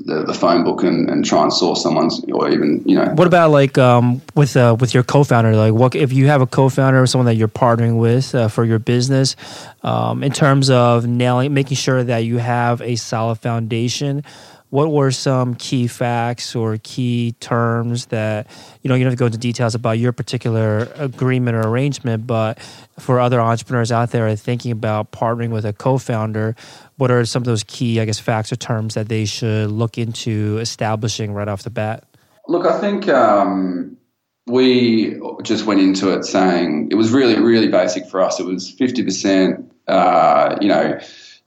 [0.04, 3.06] the, the phone book and, and try and source someone's or even you know.
[3.14, 5.56] What about like um, with uh, with your co-founder?
[5.56, 8.64] Like what if you have a co-founder or someone that you're partnering with uh, for
[8.64, 9.37] your business
[9.82, 14.22] um, in terms of nailing making sure that you have a solid foundation
[14.70, 18.46] what were some key facts or key terms that
[18.83, 22.26] you know you don't have to go into details about your particular agreement or arrangement
[22.26, 22.59] but
[22.98, 26.57] for other entrepreneurs out there thinking about partnering with a co-founder
[26.96, 29.98] what are some of those key i guess facts or terms that they should look
[29.98, 32.05] into establishing right off the bat?
[32.48, 33.96] Look i think um,
[34.46, 38.38] we just went into it saying it was really really basic for us.
[38.38, 40.98] It was 50% uh, you know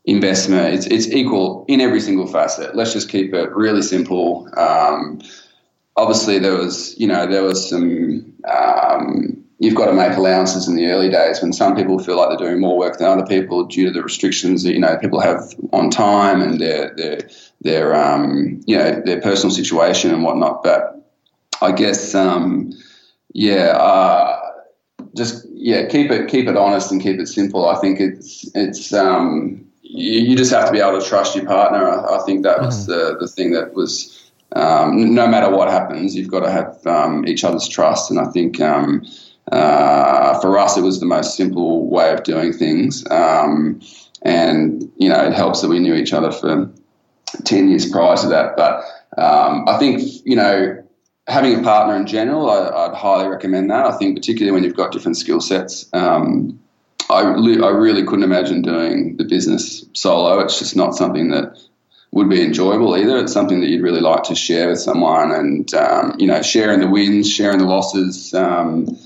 [0.09, 0.73] investment.
[0.73, 2.75] It's it's equal in every single facet.
[2.75, 4.49] Let's just keep it really simple.
[4.57, 5.21] Um,
[5.95, 8.33] obviously, there was you know there was some.
[8.47, 12.29] Um, you've got to make allowances in the early days when some people feel like
[12.29, 15.19] they're doing more work than other people due to the restrictions that you know people
[15.19, 17.19] have on time and their their
[17.61, 20.63] their um, you know their personal situation and whatnot.
[20.63, 21.05] But
[21.61, 22.73] I guess um,
[23.33, 23.77] yeah.
[23.77, 24.37] Uh,
[25.15, 27.67] just yeah, keep it keep it honest and keep it simple.
[27.67, 31.45] I think it's it's um, you, you, just have to be able to trust your
[31.45, 31.89] partner.
[31.89, 32.87] I, I think that was mm.
[32.87, 37.27] the, the thing that was, um, no matter what happens, you've got to have um,
[37.27, 38.11] each other's trust.
[38.11, 39.03] And I think um,
[39.51, 43.03] uh, for us, it was the most simple way of doing things.
[43.09, 43.81] Um,
[44.21, 46.69] and, you know, it helps that we knew each other for
[47.43, 48.55] 10 years prior to that.
[48.55, 48.83] But
[49.17, 50.83] um, I think, you know,
[51.27, 53.85] having a partner in general, I, would highly recommend that.
[53.85, 55.89] I think, particularly when you've got different skill sets.
[55.93, 56.59] Um,
[57.09, 60.39] I, I really couldn't imagine doing the business solo.
[60.39, 61.57] It's just not something that
[62.11, 63.17] would be enjoyable either.
[63.17, 66.79] It's something that you'd really like to share with someone, and um, you know, sharing
[66.79, 68.33] the wins, sharing the losses.
[68.33, 68.97] Um,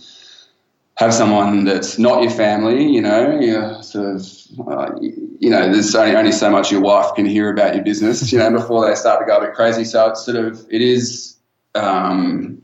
[0.96, 4.28] have someone that's not your family, you know, you sort of,
[4.68, 8.32] uh, you know, there's only, only so much your wife can hear about your business,
[8.32, 9.84] you know, before they start to go a bit crazy.
[9.86, 11.36] So it's sort of, it is
[11.74, 12.62] um,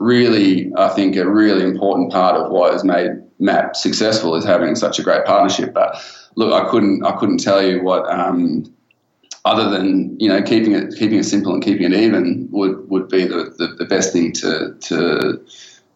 [0.00, 3.10] really, I think, a really important part of what has made
[3.40, 5.72] MAAP successful is having such a great partnership.
[5.72, 5.96] But
[6.34, 8.72] look, I couldn't I couldn't tell you what um,
[9.44, 13.08] other than you know keeping it keeping it simple and keeping it even would would
[13.08, 15.40] be the, the, the best thing to to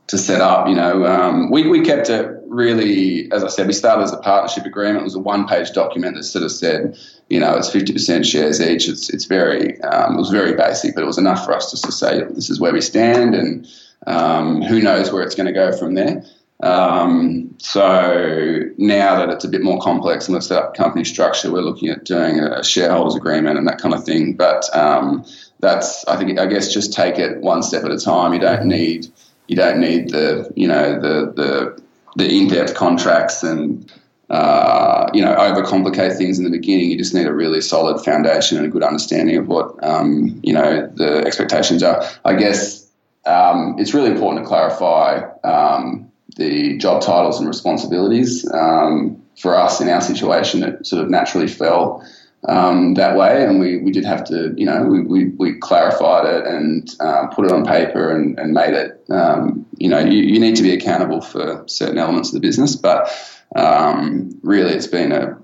[0.09, 0.69] to set up.
[0.69, 4.19] You know, um, we we kept it really, as I said, we started as a
[4.19, 5.01] partnership agreement.
[5.01, 8.27] It was a one page document that sort of said, you know, it's fifty percent
[8.27, 8.89] shares each.
[8.89, 11.85] It's it's very um, it was very basic, but it was enough for us just
[11.85, 13.67] to say this is where we stand and.
[14.05, 16.25] Um, who knows where it's going to go from there?
[16.63, 21.61] Um, so now that it's a bit more complex and set up company structure, we're
[21.61, 24.35] looking at doing a shareholders agreement and that kind of thing.
[24.35, 25.25] But um,
[25.61, 28.33] that's, I think, I guess, just take it one step at a time.
[28.33, 29.09] You don't need,
[29.49, 31.83] you don't need the, you know, the the
[32.17, 33.91] the in-depth contracts and
[34.31, 36.91] uh, you know overcomplicate things in the beginning.
[36.91, 40.53] You just need a really solid foundation and a good understanding of what um, you
[40.53, 42.05] know the expectations are.
[42.25, 42.91] I guess
[43.27, 48.51] um, it's really important to clarify um, the job titles and responsibilities.
[48.53, 52.07] Um, for us, in our situation, it sort of naturally fell
[52.49, 56.27] um, that way, and we, we did have to, you know, we, we, we clarified
[56.27, 60.19] it and uh, put it on paper and, and made it, um, you know, you,
[60.19, 63.09] you need to be accountable for certain elements of the business, but
[63.55, 65.39] um, really it's been a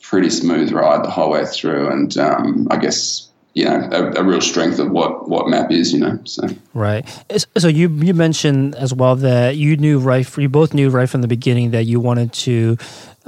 [0.00, 3.27] pretty smooth ride the whole way through, and um, I guess
[3.58, 6.48] you know a, a, real strength of what what MAAP is you know so.
[6.74, 7.04] Right.
[7.56, 11.22] So you you mentioned as well that you knew right you both knew right from
[11.22, 12.76] the beginning that you wanted to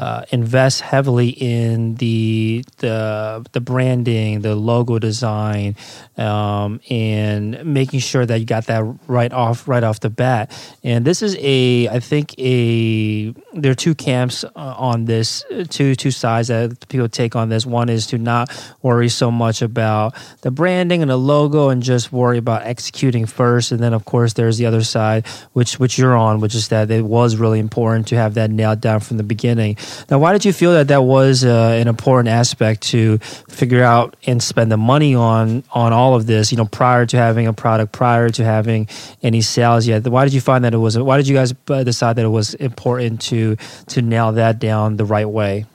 [0.00, 5.76] uh, invest heavily in the the the branding, the logo design,
[6.16, 10.50] um, and making sure that you got that right off right off the bat.
[10.82, 15.94] And this is a I think a there are two camps uh, on this, two
[15.94, 17.66] two sides that people take on this.
[17.66, 18.48] One is to not
[18.80, 23.70] worry so much about the branding and the logo, and just worry about executing first.
[23.70, 26.90] And then of course there's the other side, which which you're on, which is that
[26.90, 29.76] it was really important to have that nailed down from the beginning.
[30.10, 34.16] Now, why did you feel that that was uh, an important aspect to figure out
[34.26, 36.50] and spend the money on on all of this?
[36.50, 38.88] You know, prior to having a product, prior to having
[39.22, 40.06] any sales yet.
[40.06, 40.98] Why did you find that it was?
[40.98, 43.56] Why did you guys uh, decide that it was important to
[43.88, 45.66] to nail that down the right way?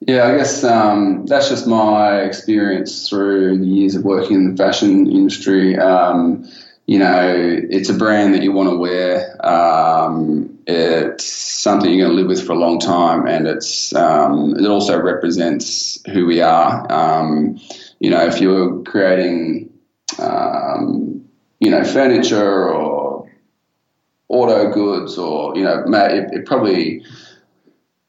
[0.00, 4.56] Yeah, I guess um, that's just my experience through the years of working in the
[4.56, 5.76] fashion industry.
[5.76, 6.48] Um,
[6.86, 7.34] you know,
[7.68, 9.36] it's a brand that you want to wear.
[9.44, 14.54] Um, it's something you're going to live with for a long time, and it's um,
[14.56, 16.90] it also represents who we are.
[16.90, 17.60] Um,
[17.98, 19.72] you know, if you're creating,
[20.20, 21.24] um,
[21.58, 23.30] you know, furniture or
[24.28, 27.04] auto goods, or you know, it, it probably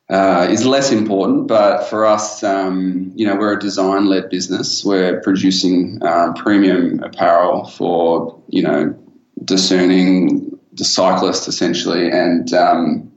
[0.09, 1.47] uh, is less important.
[1.47, 4.83] But for us, um, you know, we're a design-led business.
[4.85, 8.97] We're producing uh, premium apparel for you know
[9.43, 13.11] discerning the cyclist essentially, and um,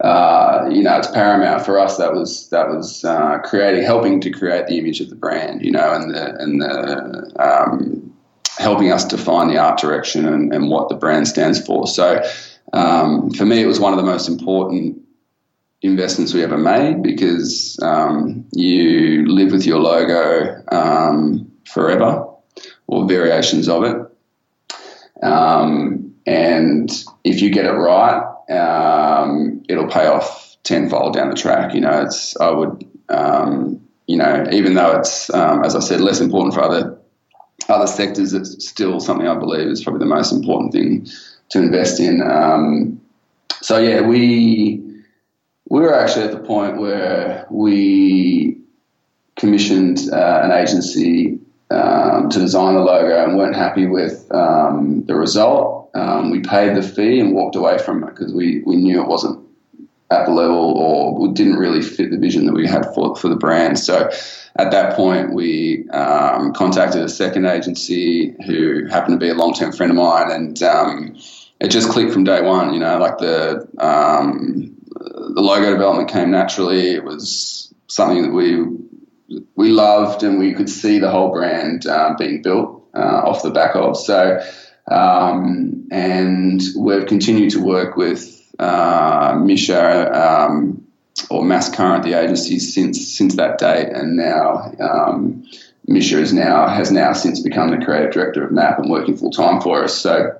[0.00, 1.98] uh, you know, it's paramount for us.
[1.98, 5.62] That was that was uh, creating, helping to create the image of the brand.
[5.62, 8.14] You know, and the and the um,
[8.58, 11.86] helping us define the art direction and, and what the brand stands for.
[11.86, 12.22] So.
[12.74, 15.02] Um, for me, it was one of the most important
[15.82, 22.26] investments we ever made because um, you live with your logo um, forever
[22.86, 23.96] or variations of it.
[25.22, 26.90] Um, and
[27.24, 31.74] if you get it right, um, it'll pay off tenfold down the track.
[31.74, 36.00] You know, it's, I would, um, you know, even though it's, um, as I said,
[36.00, 36.98] less important for other
[37.68, 41.06] other sectors, it's still something I believe is probably the most important thing
[41.50, 42.20] to invest in.
[43.60, 44.91] so yeah, we
[45.72, 48.58] we were actually at the point where we
[49.36, 51.38] commissioned uh, an agency
[51.70, 55.88] um, to design the logo and weren't happy with um, the result.
[55.94, 59.08] Um, we paid the fee and walked away from it because we, we knew it
[59.08, 59.42] wasn't
[60.10, 63.36] at the level or didn't really fit the vision that we had for, for the
[63.36, 63.78] brand.
[63.78, 64.10] So
[64.56, 69.54] at that point, we um, contacted a second agency who happened to be a long
[69.54, 71.16] term friend of mine and um,
[71.60, 72.74] it just clicked from day one.
[72.74, 76.90] You know, like the um, the logo development came naturally.
[76.90, 78.64] It was something that we
[79.56, 83.50] we loved, and we could see the whole brand uh, being built uh, off the
[83.50, 83.96] back of.
[83.96, 84.40] So,
[84.90, 90.86] um, and we've continued to work with uh, Misha um,
[91.30, 94.72] or Mass Current, the agency, since since that date, and now.
[94.80, 95.44] Um,
[95.88, 99.32] Misha is now has now since become the creative director of MAAP and working full
[99.32, 99.98] time for us.
[99.98, 100.38] So,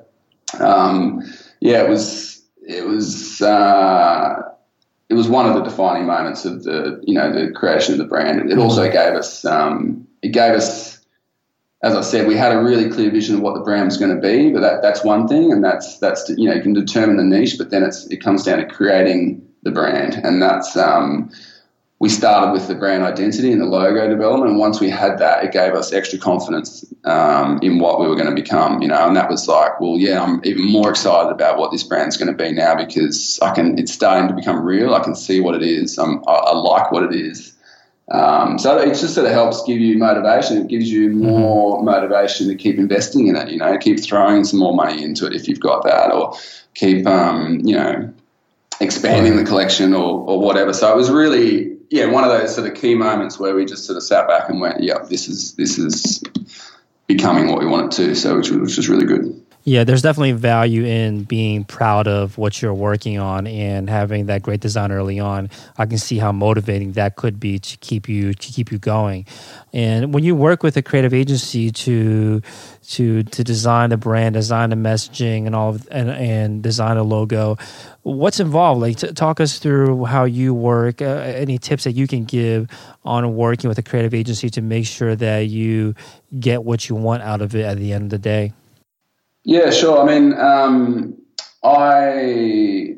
[0.61, 1.21] um,
[1.61, 4.52] yeah, it was it was uh,
[5.13, 8.07] it was one of the defining moments of the you know the creation of the
[8.07, 8.51] brand.
[8.51, 8.93] It also mm-hmm.
[8.93, 10.93] gave us um, it gave us
[11.83, 14.15] as I said, we had a really clear vision of what the brand was going
[14.15, 17.17] to be, but that, that's one thing, and that's that's you know you can determine
[17.17, 21.31] the niche, but then it's it comes down to creating the brand, and that's um,
[22.03, 24.51] we started with the brand identity and the logo development.
[24.51, 28.17] And once we had that, it gave us extra confidence um, in what we were
[28.17, 29.07] going to become, you know.
[29.07, 32.27] And that was like, well, yeah, I'm even more excited about what this brand's going
[32.27, 33.79] to be now because I can.
[33.79, 34.97] It's starting to become real.
[34.97, 35.97] I can see what it is.
[35.97, 37.57] I, I like what it is.
[38.11, 40.57] Um, so it just sort of helps give you motivation.
[40.57, 41.25] It gives you mm-hmm.
[41.25, 43.49] more motivation to keep investing in it.
[43.49, 46.35] You know, keep throwing some more money into it if you've got that, or
[46.75, 48.13] keep, um, you know,
[48.81, 50.73] expanding the collection or, or whatever.
[50.73, 53.85] So it was really yeah, one of those sort of key moments where we just
[53.85, 56.25] sort of sat back and went, "Yeah, this is this is
[57.07, 59.42] becoming what we want it to." So, which, was really good.
[59.65, 64.43] Yeah, there's definitely value in being proud of what you're working on and having that
[64.43, 65.51] great design early on.
[65.79, 69.25] I can see how motivating that could be to keep you to keep you going.
[69.73, 72.43] And when you work with a creative agency to
[72.89, 77.05] to to design the brand, design the messaging, and all of, and and design a
[77.05, 77.57] logo,
[78.03, 78.81] what's involved?
[78.81, 81.01] Like, t- talk us through how you work.
[81.01, 82.69] Uh, any tips that you can give
[83.05, 85.95] on working with a creative agency to make sure that you
[86.41, 88.53] get what you want out of it at the end of the day.
[89.45, 90.01] Yeah, sure.
[90.01, 91.19] I mean, um,
[91.65, 92.97] I,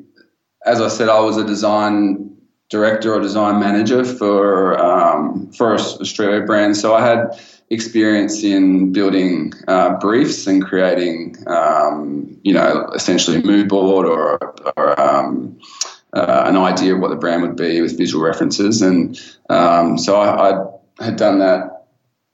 [0.66, 2.36] as I said, I was a design
[2.68, 9.52] director or design manager for um, for Australia brand, so I had experience in building
[9.68, 15.58] uh, briefs and creating, um, you know, essentially a mood board or, or um,
[16.12, 20.20] uh, an idea of what the brand would be with visual references, and um, so
[20.20, 21.73] I, I, had done that.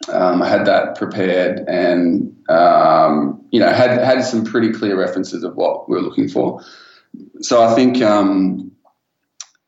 [0.09, 5.45] Um, I had that prepared, and um, you know, had had some pretty clear references
[5.45, 6.65] of what we were looking for.
[7.41, 8.73] So I think um,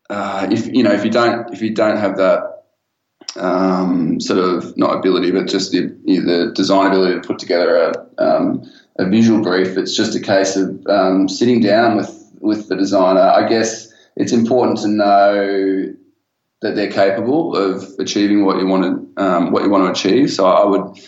[0.09, 2.65] uh, if you know if you don't if you don't have that
[3.37, 8.23] um, sort of not ability, but just the, the design ability to put together a,
[8.23, 8.63] um,
[8.99, 13.21] a visual brief, it's just a case of um, sitting down with with the designer.
[13.21, 15.95] I guess it's important to know
[16.63, 20.31] that they're capable of achieving what you want to um, what you want to achieve.
[20.31, 20.99] So I would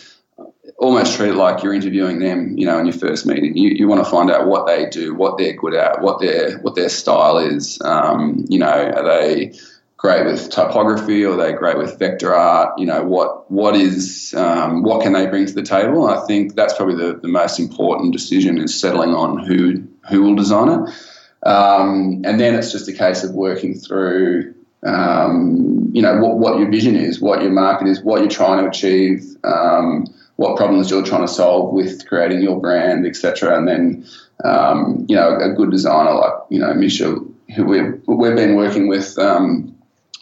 [0.77, 3.55] almost treat it like you're interviewing them, you know, in your first meeting.
[3.55, 6.59] You, you want to find out what they do, what they're good at, what their
[6.59, 7.81] what their style is.
[7.81, 9.53] Um, you know, are they
[9.97, 12.77] great with typography or are they great with vector art?
[12.77, 16.07] You know, what what is um, what can they bring to the table?
[16.07, 20.35] I think that's probably the, the most important decision is settling on who who will
[20.35, 20.93] design it.
[21.47, 26.59] Um, and then it's just a case of working through um, you know what, what
[26.59, 30.05] your vision is, what your market is, what you're trying to achieve, um,
[30.35, 33.57] what problems you're trying to solve with creating your brand, etc.
[33.57, 34.05] And then
[34.43, 37.17] um, you know a good designer like you know Misha,
[37.55, 39.75] who we've we've been working with, um,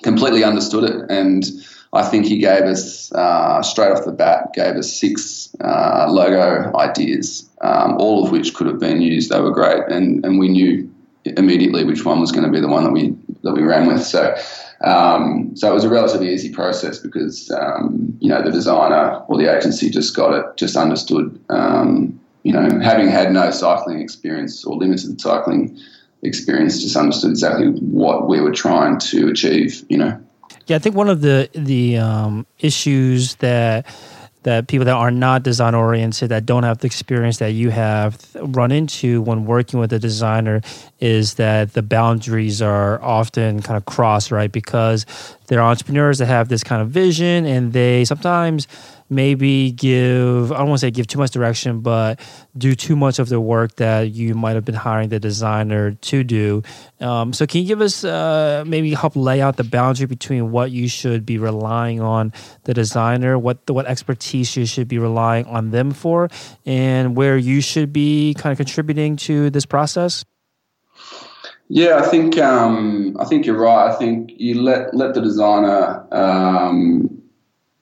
[0.04, 1.44] completely understood it, and
[1.92, 6.76] I think he gave us uh, straight off the bat gave us six uh, logo
[6.78, 9.30] ideas, um, all of which could have been used.
[9.30, 10.90] They were great, and and we knew
[11.26, 14.04] immediately which one was going to be the one that we that we ran with.
[14.04, 14.36] So,
[14.82, 19.38] um, so it was a relatively easy process because um, you know the designer or
[19.38, 21.40] the agency just got it, just understood.
[21.50, 25.80] Um, you know, having had no cycling experience or limited cycling
[26.24, 29.84] experience, just understood exactly what we were trying to achieve.
[29.90, 30.20] You know.
[30.68, 33.86] Yeah, I think one of the the um, issues that
[34.44, 38.18] that people that are not design oriented, that don't have the experience that you have,
[38.36, 40.62] run into when working with a designer
[41.00, 44.52] is that the boundaries are often kind of crossed, right?
[44.52, 45.06] Because
[45.48, 48.68] they're entrepreneurs that have this kind of vision and they sometimes
[49.14, 52.20] maybe give I don't want to say give too much direction, but
[52.58, 56.24] do too much of the work that you might have been hiring the designer to
[56.24, 56.64] do.
[57.00, 60.72] Um, so, can you give us uh, maybe help lay out the boundary between what
[60.72, 62.34] you should be relying on
[62.64, 66.30] the designer, what what expertise you should be relying on them for,
[66.66, 70.26] and where you should be kind of contributing to this process?
[71.70, 73.90] Yeah, I think um, I think you're right.
[73.90, 77.23] I think you let let the designer um,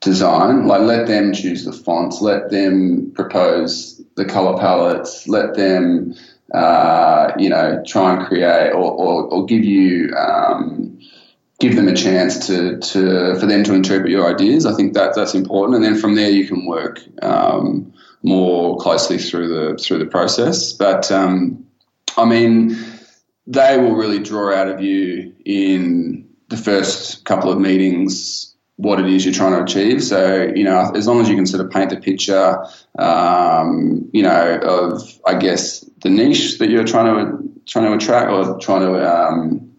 [0.02, 0.66] design.
[0.66, 6.14] Like, let them choose the fonts, let them propose the color palettes, let them,
[6.52, 10.14] uh, you know, try and create or, or, or give you.
[10.14, 10.98] Um,
[11.60, 14.66] give them a chance to, to for them to interpret your ideas.
[14.66, 17.92] I think that that's important, and then from there you can work um,
[18.24, 20.72] more closely through the through the process.
[20.72, 21.64] But um,
[22.16, 22.76] I mean,
[23.46, 29.06] they will really draw out of you in the first couple of meetings what it
[29.06, 30.02] is you're trying to achieve.
[30.02, 32.64] So, you know, as long as you can sort of paint the picture,
[32.98, 38.30] um, you know, of I guess the niche that you're trying to trying to attract
[38.30, 39.72] or trying to um,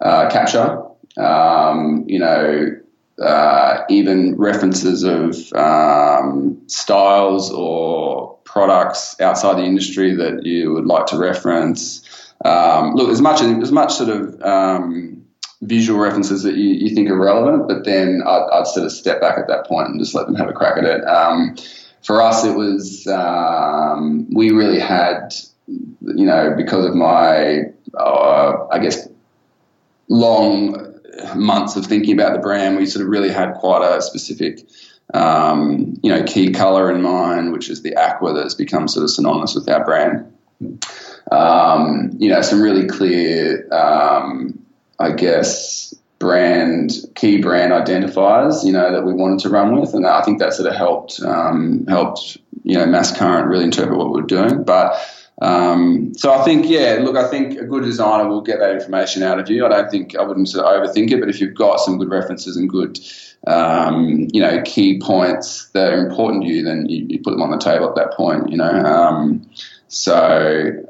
[0.00, 0.82] uh, capture,
[1.16, 2.76] um, you know,
[3.20, 11.06] uh, even references of um, styles or products outside the industry that you would like
[11.06, 12.08] to reference.
[12.44, 15.21] Um, look, as much as much sort of um,
[15.62, 19.20] visual references that you, you think are relevant, but then I'd, I'd, sort of step
[19.20, 21.06] back at that point and just let them have a crack at it.
[21.06, 21.56] Um,
[22.02, 25.32] for us, it was um, we really had,
[25.68, 27.62] you know, because of my,
[27.96, 29.08] uh, I guess,
[30.08, 30.92] long
[31.36, 34.68] months of thinking about the brand, we sort of really had quite a specific.
[35.14, 39.10] Um, you know, key color in mind, which is the aqua that's become sort of
[39.10, 40.32] synonymous with our brand.
[41.30, 44.61] Um, you know, some really clear um,
[44.98, 50.06] I guess, brand key brand identifiers, you know, that we wanted to run with, and
[50.06, 54.10] I think that sort of helped um, helped you know mass current really interpret what
[54.10, 54.62] we were doing.
[54.62, 54.96] But
[55.42, 59.24] um, so I think, yeah, look, I think a good designer will get that information
[59.24, 59.66] out of you.
[59.66, 62.10] I don't think I wouldn't sort of overthink it, but if you've got some good
[62.10, 63.00] references and good,
[63.48, 67.42] um, you know, key points that are important to you, then you, you, put them
[67.42, 68.50] on the table at that point.
[68.50, 69.44] You know, um,
[69.92, 70.14] so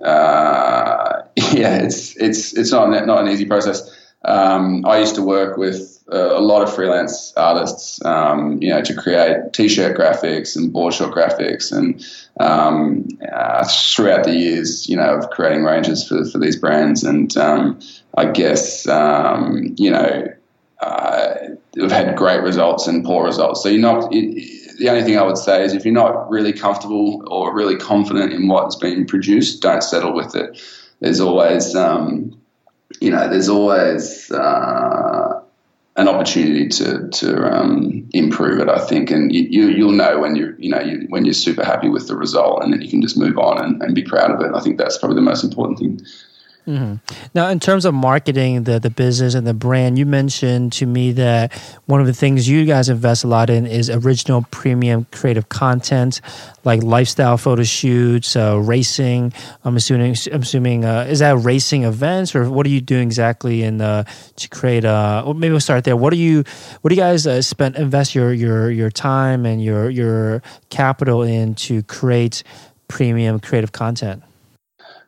[0.05, 1.23] uh,
[1.53, 3.91] yeah, it's it's it's not not an easy process.
[4.25, 8.81] Um, I used to work with uh, a lot of freelance artists, um, you know,
[8.81, 12.01] to create T-shirt graphics and board short graphics, and
[12.39, 17.37] um, uh, throughout the years, you know, of creating ranges for for these brands, and
[17.37, 17.81] um,
[18.17, 20.33] I guess um, you know,
[20.81, 21.35] uh,
[21.75, 23.65] we've had great results and poor results.
[23.65, 24.15] So you're not.
[24.15, 27.77] It, the only thing I would say is if you're not really comfortable or really
[27.77, 30.61] confident in what's being produced, don't settle with it.
[31.01, 32.37] There's always um,
[33.01, 35.41] you know, there's always uh,
[35.97, 38.69] an opportunity to to um, improve it.
[38.69, 41.65] I think, and you, you will know when you're you know you, when you're super
[41.65, 44.31] happy with the result, and then you can just move on and, and be proud
[44.31, 44.55] of it.
[44.55, 46.01] I think that's probably the most important thing.
[46.67, 46.95] Mm-hmm.
[47.35, 51.11] Now, in terms of marketing the the business and the brand, you mentioned to me
[51.13, 51.53] that
[51.87, 56.21] one of the things you guys invest a lot in is original premium creative content,
[56.63, 59.33] like lifestyle photo shoots, uh, racing.
[59.65, 63.65] I'm assuming, I'm assuming, uh, is that racing events or what are you doing exactly
[63.65, 64.05] in uh,
[64.37, 64.85] to create?
[64.85, 65.97] Uh, well, maybe we'll start there.
[65.97, 66.45] What do you,
[66.83, 71.23] what do you guys uh, spend invest your your your time and your your capital
[71.23, 72.45] in to create
[72.87, 74.23] premium creative content?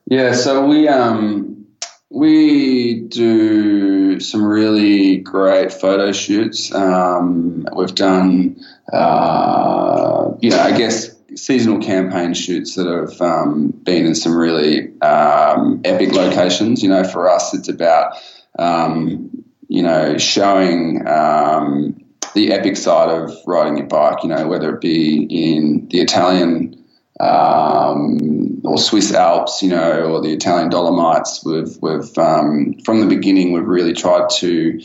[0.07, 1.67] Yeah, so we um,
[2.11, 6.73] we do some really great photo shoots.
[6.75, 14.07] Um, we've done, uh, you know, I guess seasonal campaign shoots that have um, been
[14.07, 16.83] in some really um, epic locations.
[16.83, 18.17] You know, for us, it's about
[18.59, 19.31] um,
[19.69, 24.23] you know showing um, the epic side of riding your bike.
[24.23, 26.74] You know, whether it be in the Italian
[27.21, 31.45] um, or Swiss Alps, you know, or the Italian Dolomites.
[31.45, 34.81] We've, we've um, from the beginning, we've really tried to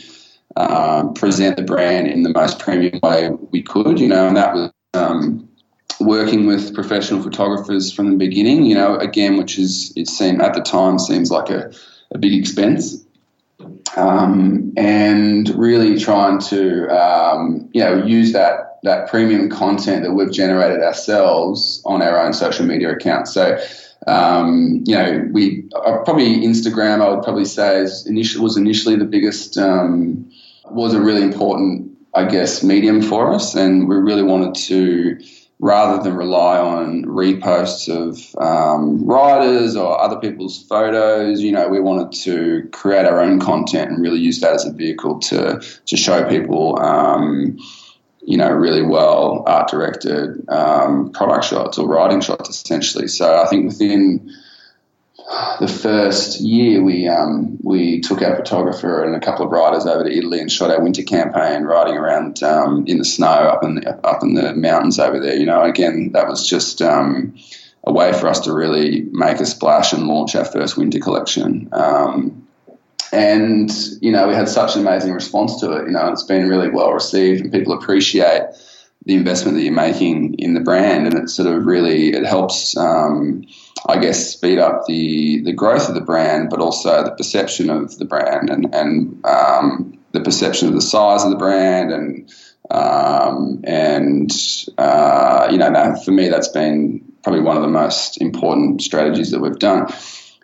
[0.56, 4.54] um, present the brand in the most premium way we could, you know, and that
[4.54, 5.48] was um,
[6.00, 10.54] working with professional photographers from the beginning, you know, again, which is, it seemed at
[10.54, 11.72] the time seems like a,
[12.12, 13.04] a big expense.
[13.96, 20.32] Um, and really trying to, um, you know, use that that premium content that we've
[20.32, 23.32] generated ourselves on our own social media accounts.
[23.32, 23.58] So,
[24.06, 27.02] um, you know, we uh, probably Instagram.
[27.02, 30.30] I would probably say is initially was initially the biggest um,
[30.70, 35.18] was a really important, I guess, medium for us, and we really wanted to.
[35.62, 42.18] Rather than rely on reposts of um, or other people's photos, you know, we wanted
[42.22, 46.26] to create our own content and really use that as a vehicle to to show
[46.30, 47.58] people, um,
[48.22, 53.08] you know, really well art directed um, product shots or writing shots, essentially.
[53.08, 54.32] So I think within
[55.60, 60.04] the first year, we um, we took our photographer and a couple of riders over
[60.04, 63.76] to Italy and shot our winter campaign, riding around um, in the snow up in
[63.76, 65.36] the, up in the mountains over there.
[65.36, 67.36] You know, again, that was just um,
[67.84, 71.68] a way for us to really make a splash and launch our first winter collection.
[71.72, 72.48] Um,
[73.12, 75.86] and you know we had such an amazing response to it.
[75.86, 78.42] You know, it's been really well received, and people appreciate
[79.06, 82.76] the investment that you're making in the brand, and it sort of really it helps,
[82.76, 83.46] um,
[83.88, 87.98] I guess, speed up the the growth of the brand, but also the perception of
[87.98, 92.32] the brand and and um, the perception of the size of the brand and
[92.70, 94.30] um, and
[94.78, 99.40] uh, you know for me that's been probably one of the most important strategies that
[99.40, 99.92] we've done.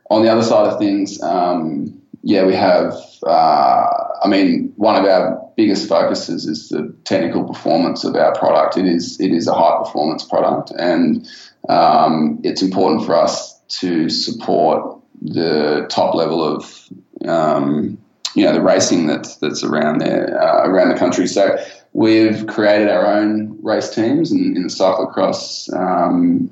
[0.08, 1.20] On the other side of things.
[1.22, 2.92] Um, yeah, we have.
[3.24, 3.86] Uh,
[4.20, 8.76] I mean, one of our biggest focuses is the technical performance of our product.
[8.76, 11.24] It is it is a high performance product, and
[11.68, 16.88] um, it's important for us to support the top level of
[17.28, 17.96] um,
[18.34, 21.28] you know the racing that's that's around there uh, around the country.
[21.28, 21.56] So
[21.92, 26.50] we've created our own race teams in, in the cyclocross um,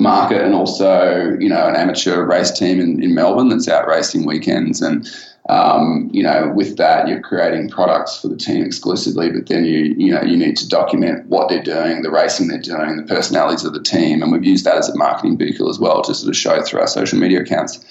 [0.00, 4.26] market and also, you know, an amateur race team in, in Melbourne that's out racing
[4.26, 4.80] weekends.
[4.80, 5.06] And,
[5.48, 9.94] um, you know, with that, you're creating products for the team exclusively, but then you,
[9.96, 13.64] you know, you need to document what they're doing, the racing they're doing, the personalities
[13.64, 14.22] of the team.
[14.22, 16.80] And we've used that as a marketing vehicle as well to sort of show through
[16.80, 17.84] our social media accounts.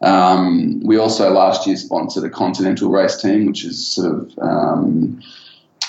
[0.00, 5.20] Um, we also last year sponsored a continental race team, which is sort of, um,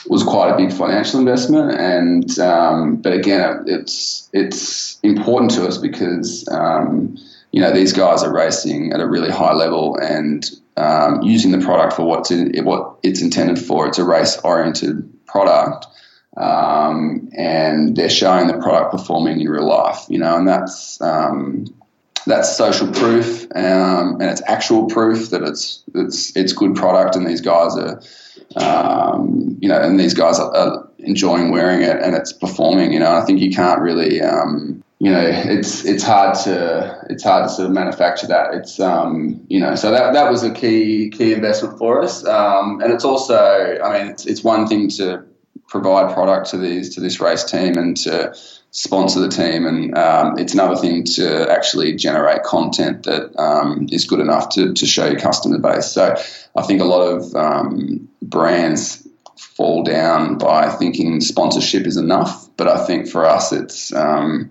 [0.07, 5.77] was quite a big financial investment, and um, but again, it's it's important to us
[5.77, 7.17] because um,
[7.51, 11.59] you know these guys are racing at a really high level and um, using the
[11.59, 13.87] product for what's in, what it's intended for.
[13.87, 15.87] It's a race oriented product,
[16.35, 20.05] um, and they're showing the product performing in real life.
[20.09, 21.67] You know, and that's um,
[22.25, 27.27] that's social proof um, and it's actual proof that it's it's it's good product and
[27.27, 28.01] these guys are
[28.57, 32.93] um, you know, and these guys are, are, enjoying wearing it and it's performing.
[32.93, 37.23] You know, I think you can't really, um, you know, it's it's hard to it's
[37.23, 38.53] hard to sort of manufacture that.
[38.53, 42.79] It's um, you know, so that that was a key key investment for us, um,
[42.81, 45.25] and it's also, I mean, it's it's one thing to
[45.67, 48.33] provide product to these to this race team and to
[48.73, 54.03] sponsor the team, and um, it's another thing to actually generate content that um, is
[54.05, 55.85] good enough to, to show your customer base.
[55.85, 56.15] So
[56.55, 59.07] I think a lot of um, brands
[59.37, 64.49] fall down by thinking sponsorship is enough, but I think for us it's um,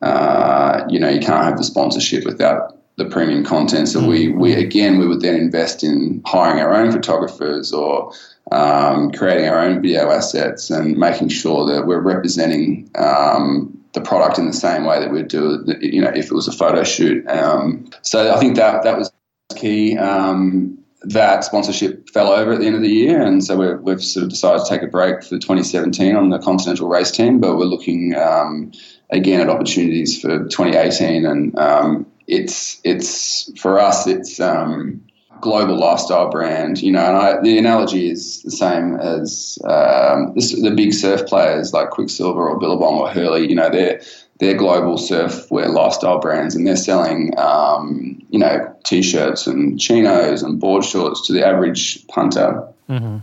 [0.00, 3.88] uh, you know you can't have the sponsorship without the premium content.
[3.88, 8.12] So we we again we would then invest in hiring our own photographers or
[8.50, 14.38] um, creating our own video assets and making sure that we're representing um, the product
[14.38, 17.26] in the same way that we'd do, you know, if it was a photo shoot.
[17.28, 19.12] Um, so I think that that was
[19.54, 19.96] key.
[19.96, 24.02] Um, that sponsorship fell over at the end of the year, and so we have
[24.02, 27.56] sort of decided to take a break for 2017 on the Continental Race Team, but
[27.56, 28.72] we're looking um,
[29.10, 35.02] again at opportunities for 2018, and um, it's it's for us it's um,
[35.42, 40.58] global lifestyle brand, you know, and I, the analogy is the same as um, this,
[40.58, 43.48] the big surf players like Quiksilver or Billabong or Hurley.
[43.48, 44.00] You know, they're
[44.38, 50.58] they're global surfwear lifestyle brands, and they're selling, um, you know, t-shirts and chinos and
[50.58, 52.66] board shorts to the average punter.
[52.88, 53.18] Mm-hmm.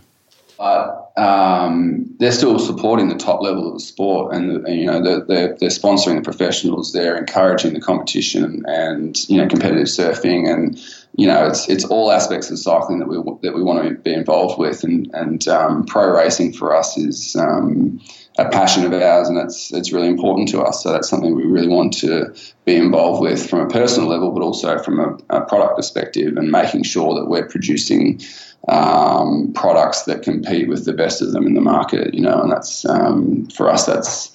[0.58, 5.02] But um, they're still supporting the top level of the sport, and, and you know
[5.02, 6.92] they're, they're, they're, sponsoring the professionals.
[6.92, 10.78] They're encouraging the competition and you know competitive surfing, and
[11.14, 14.14] you know it's it's all aspects of cycling that we that we want to be
[14.14, 14.84] involved with.
[14.84, 18.00] And and um, pro racing for us is um,
[18.38, 20.84] a passion of ours, and it's it's really important to us.
[20.84, 22.34] So that's something we really want to
[22.66, 26.52] be involved with from a personal level, but also from a, a product perspective, and
[26.52, 28.22] making sure that we're producing
[28.68, 32.52] um, products that compete with the best of them in the market, you know, and
[32.52, 34.32] that's um, for us, that's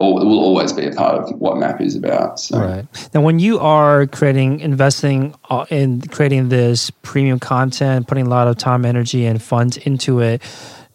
[0.00, 2.40] all, will always be a part of what MAAP is about.
[2.40, 2.58] So.
[2.58, 3.10] Right.
[3.14, 8.48] Now, when you are creating, investing uh, in creating this premium content, putting a lot
[8.48, 10.42] of time, energy, and funds into it,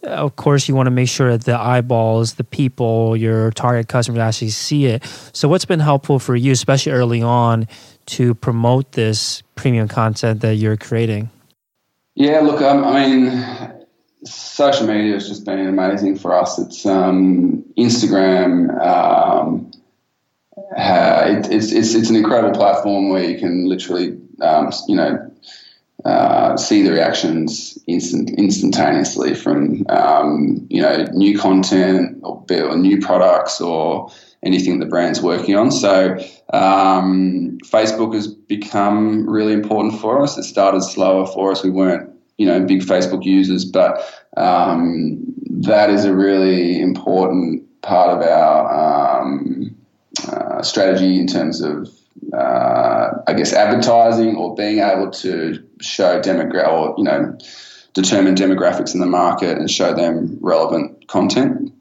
[0.02, 4.18] of course, you want to make sure that the eyeballs, the people, your target customers
[4.18, 5.04] actually see it.
[5.32, 7.66] So, what's been helpful for you, especially early on,
[8.06, 11.30] to promote this premium content that you're creating?
[12.14, 13.75] Yeah, look, um, I mean,
[14.24, 16.58] social media has just been amazing for us.
[16.58, 18.70] It's um, Instagram.
[18.80, 19.70] Um,
[20.76, 25.30] uh, it, it's, it's, it's an incredible platform where you can literally, um, you know,
[26.04, 33.00] uh, see the reactions instant, instantaneously from um, you know new content or, or new
[33.00, 34.08] products or
[34.42, 35.72] anything the brand's working on.
[35.72, 36.16] So
[36.52, 40.38] um, Facebook has become really important for us.
[40.38, 41.64] It started slower for us.
[41.64, 44.00] We weren't, you know, big Facebook users, but
[44.36, 49.74] um, that is a really important part of our um,
[50.28, 51.88] uh, strategy in terms of,
[52.32, 57.36] uh, I guess, advertising or being able to show demographic or you know
[57.94, 61.72] determine demographics in the market and show them relevant content.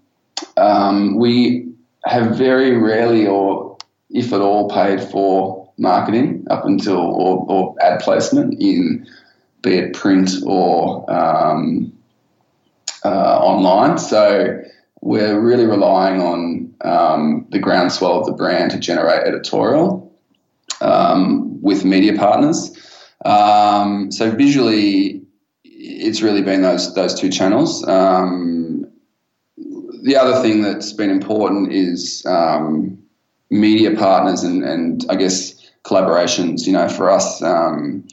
[0.58, 1.74] Um, we
[2.06, 3.78] have very rarely or
[4.10, 9.06] if at all paid for marketing up until or, or ad placement in
[9.66, 11.92] be it print or um,
[13.04, 13.98] uh, online.
[13.98, 14.62] So
[15.02, 20.14] we're really relying on um, the groundswell of the brand to generate editorial
[20.82, 22.72] um, with media partners.
[23.26, 25.22] Um, so visually,
[25.64, 27.86] it's really been those those two channels.
[27.88, 28.86] Um,
[30.04, 32.98] the other thing that's been important is um,
[33.50, 36.68] media partners and, and I guess collaborations.
[36.68, 38.06] You know, for us, um,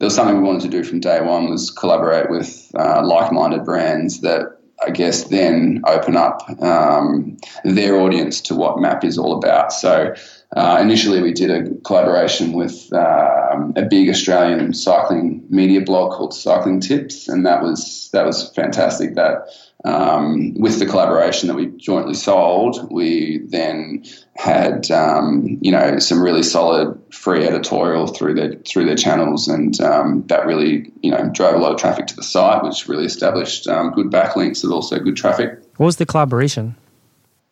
[0.00, 3.64] there was something we wanted to do from day one was collaborate with uh, like-minded
[3.64, 9.36] brands that I guess then open up um, their audience to what MAAP is all
[9.36, 9.74] about.
[9.74, 10.14] So
[10.56, 16.34] uh, initially, we did a collaboration with um, a big Australian cycling media blog called
[16.34, 19.14] Cycling Tips, and that was that was fantastic.
[19.14, 19.46] That
[19.84, 26.20] um, with the collaboration that we jointly sold, we then had um, you know some
[26.20, 31.30] really solid free editorial through their through their channels, and um, that really you know
[31.32, 34.72] drove a lot of traffic to the site, which really established um, good backlinks and
[34.72, 35.62] also good traffic.
[35.76, 36.74] What was the collaboration?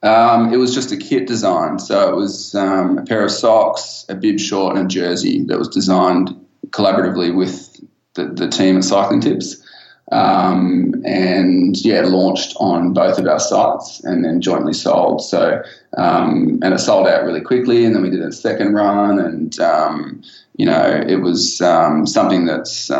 [0.02, 4.04] Um, it was just a kit design, so it was um, a pair of socks,
[4.08, 6.34] a bib short, and a jersey that was designed
[6.70, 7.80] collaboratively with
[8.14, 9.64] the, the team at Cycling Tips.
[10.10, 15.20] Um, and yeah, launched on both of our sites and then jointly sold.
[15.22, 15.62] So,
[15.98, 17.84] um, and it sold out really quickly.
[17.84, 20.22] And then we did a second run, and um,
[20.56, 22.90] you know, it was um, something that's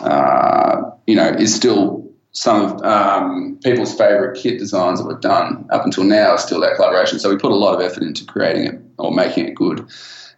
[0.00, 1.99] uh, you know is still
[2.32, 6.34] some of um, people's favorite kit designs that we've done up until now.
[6.34, 7.18] Is still that collaboration.
[7.18, 9.86] So we put a lot of effort into creating it or making it good.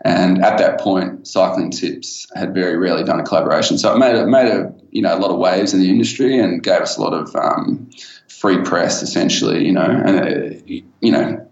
[0.04, 4.16] And at that point, Cycling Tips had very rarely done a collaboration, so it made
[4.16, 6.96] it made a you know a lot of waves in the industry and gave us
[6.96, 7.88] a lot of um,
[8.26, 9.64] free press, essentially.
[9.64, 11.48] You know, and it, uh, you know,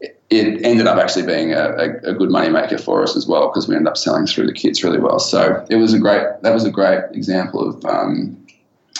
[0.00, 3.76] it ended up actually being a, a, a good for us as well because we
[3.76, 5.18] ended up selling through the kits really well.
[5.18, 8.45] So it was a great that was a great example of um,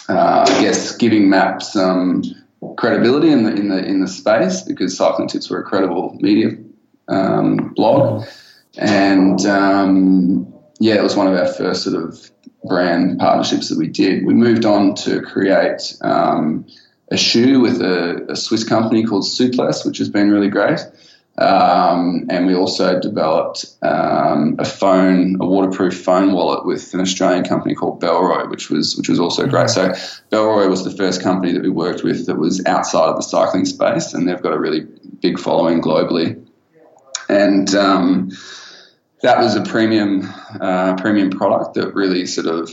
[0.09, 1.63] uh, I guess giving MAAP
[2.77, 6.51] credibility in the in the in the space because Cycling Tips were a credible media
[7.09, 8.27] um, blog
[8.79, 12.31] and um, yeah, it was one of our first sort of
[12.65, 14.27] brand partnerships that we did.
[14.27, 16.67] We moved on to create um,
[17.11, 20.81] a shoe with a, a, Swiss company called Suplest, which has been really great.
[21.39, 27.45] Um, and we also developed um, a phone, a waterproof phone wallet with an Australian
[27.45, 29.69] company called Bellroy, which was which was also great.
[29.69, 29.89] So
[30.31, 33.67] Bellroy was the first company that we worked with that was outside of the cycling
[33.67, 34.87] space, and they've got a really
[35.21, 36.43] big following globally.
[37.29, 38.31] And um,
[39.21, 42.71] that was a premium uh, premium product that really sort of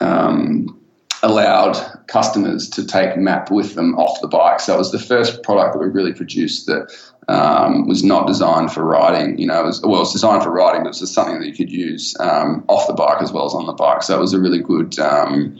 [0.00, 0.78] um,
[1.24, 4.60] allowed customers to take MAAP with them off the bike.
[4.60, 6.92] So it was the first product that we really produced that
[7.28, 9.38] um, was not designed for riding.
[9.38, 11.40] You know, it was, well, it was designed for riding, but it was just something
[11.40, 14.02] that you could use um, off the bike as well as on the bike.
[14.02, 15.58] So it was a really good, um,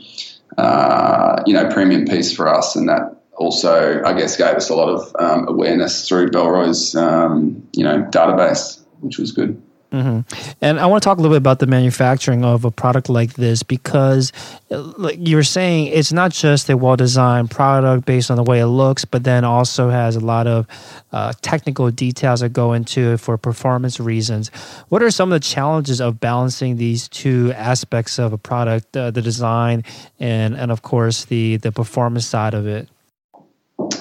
[0.57, 4.75] uh, you know, premium piece for us, and that also, I guess, gave us a
[4.75, 9.61] lot of um, awareness through Bellroy's, um, you know, database, which was good.
[9.95, 10.55] Mm-hmm.
[10.59, 13.35] And I want to talk a little bit about the manufacturing of a product like
[13.35, 14.33] this because,
[14.69, 18.43] uh, like you were saying, it's not just a well designed product based on the
[18.43, 20.67] way it looks, but then also has a lot of
[21.13, 24.49] uh, technical details that go into it for performance reasons.
[24.89, 29.11] What are some of the challenges of balancing these two aspects of a product, uh,
[29.11, 29.85] the design
[30.19, 32.89] and, and, of course, the, the performance side of it?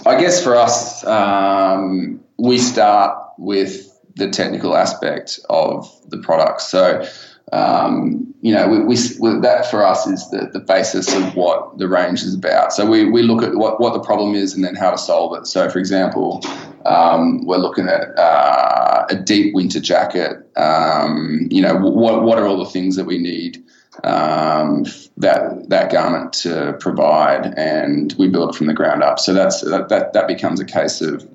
[0.05, 6.61] I guess for us, um, we start with the technical aspect of the product.
[6.62, 7.07] So,
[7.53, 11.89] um, you know, we, we, that for us is the, the basis of what the
[11.89, 12.73] range is about.
[12.73, 15.37] So we, we look at what, what the problem is and then how to solve
[15.39, 15.47] it.
[15.47, 16.43] So, for example,
[16.87, 20.49] um, we're looking at uh, a deep winter jacket.
[20.57, 23.65] Um, you know, what, what are all the things that we need
[24.03, 24.85] um,
[25.17, 29.21] that that garment to provide, and we build it from the ground up.
[29.21, 31.29] So that's that, that that becomes a case of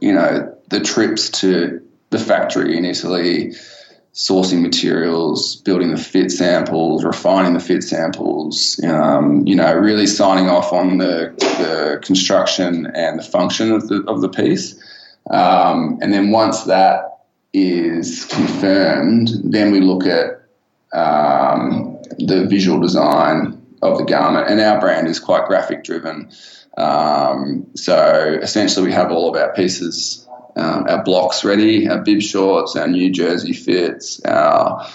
[0.00, 3.54] you know the trips to the factory in Italy,
[4.12, 10.48] sourcing materials, building the fit samples, refining the fit samples, um, you know, really signing
[10.48, 14.82] off on the, the construction and the function of the, of the piece.
[15.30, 17.20] Um, and then once that
[17.52, 20.42] is confirmed, then we look at
[20.92, 24.48] um, the visual design of the garment.
[24.48, 26.30] And our brand is quite graphic driven.
[26.76, 30.26] Um, so essentially, we have all of our pieces
[30.56, 34.86] um, our blocks ready, our bib shorts, our new jersey fits, our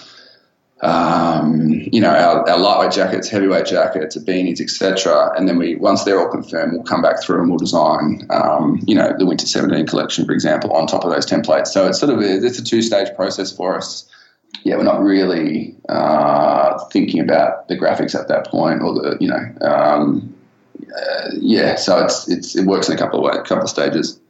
[0.80, 5.32] um, you know our, our, lightweight jackets, heavyweight jackets, beanies, etc.
[5.36, 8.80] And then we once they're all confirmed, we'll come back through and we'll design um,
[8.86, 11.68] you know the winter 17 collection, for example, on top of those templates.
[11.68, 14.08] So it's sort of a, it's a two stage process for us.
[14.62, 19.28] Yeah, we're not really uh, thinking about the graphics at that point, or the you
[19.28, 20.32] know, um,
[20.96, 21.74] uh, yeah.
[21.74, 24.20] So it's it's it works in a couple of ways, couple of stages.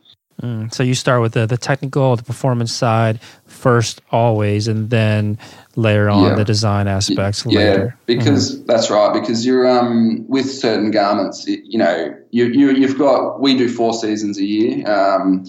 [0.43, 5.37] Mm, so you start with the, the technical, the performance side first, always, and then
[5.75, 6.35] layer on yeah.
[6.37, 7.99] the design aspects yeah, later.
[8.07, 8.67] because mm-hmm.
[8.67, 9.13] that's right.
[9.13, 13.93] Because you're um, with certain garments, you know, you, you you've got we do four
[13.93, 14.89] seasons a year.
[14.89, 15.45] Um,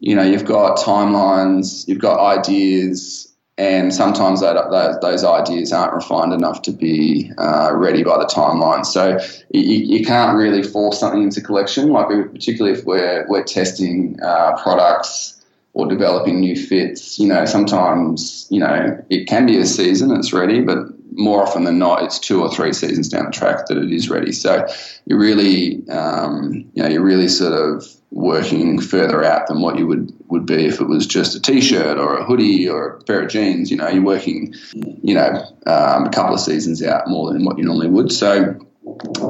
[0.00, 5.94] you know, you've got timelines, you've got ideas, and sometimes that, those, those ideas aren't
[5.94, 8.84] refined enough to be uh, ready by the timeline.
[8.84, 9.18] So
[9.50, 14.60] you, you, can't really force something into collection, like particularly if we're we're testing uh,
[14.60, 15.40] products
[15.72, 17.16] or developing new fits.
[17.18, 20.78] You know, sometimes you know it can be a season it's ready, but
[21.14, 24.10] more often than not, it's two or three seasons down the track that it is
[24.10, 24.32] ready.
[24.32, 24.66] So
[25.06, 29.86] you're really, um, you know, you're really sort of working further out than what you
[29.86, 33.22] would, would be if it was just a t-shirt or a hoodie or a pair
[33.22, 33.70] of jeans.
[33.70, 37.58] You know, you're working, you know, um, a couple of seasons out more than what
[37.58, 38.12] you normally would.
[38.12, 38.58] So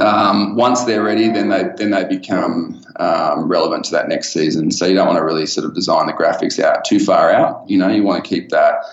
[0.00, 4.70] um, once they're ready, then they then they become um, relevant to that next season.
[4.70, 7.68] So you don't want to really sort of design the graphics out too far out.
[7.68, 8.84] You know, you want to keep that.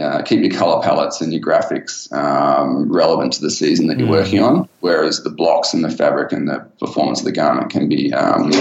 [0.00, 4.06] Uh, keep your color palettes and your graphics um, relevant to the season that you're
[4.06, 4.12] mm.
[4.12, 7.88] working on, whereas the blocks and the fabric and the performance of the garment can
[7.88, 8.52] be um,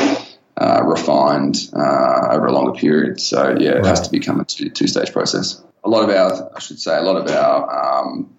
[0.58, 3.20] uh, refined uh, over a longer period.
[3.20, 3.86] So yeah, it right.
[3.86, 5.64] has to become a two, two stage process.
[5.84, 8.36] A lot of our, I should say, a lot of our um,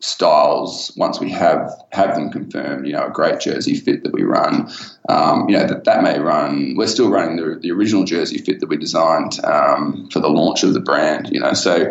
[0.00, 2.88] styles once we have have them confirmed.
[2.88, 4.68] You know, a great jersey fit that we run.
[5.08, 6.74] Um, you know that that may run.
[6.76, 10.64] We're still running the, the original jersey fit that we designed um, for the launch
[10.64, 11.30] of the brand.
[11.30, 11.90] You know, so.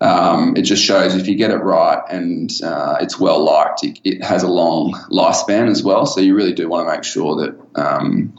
[0.00, 4.00] Um, it just shows if you get it right and uh, it's well liked, it,
[4.02, 6.06] it, has a long lifespan as well.
[6.06, 8.32] So you really do want to make sure that um,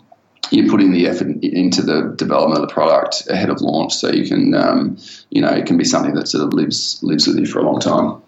[0.50, 4.28] you're putting the effort into the development of the product ahead of launch, so you
[4.28, 4.98] can, um,
[5.30, 7.64] you know, it can be something that sort of lives lives with you for a
[7.64, 8.22] long time.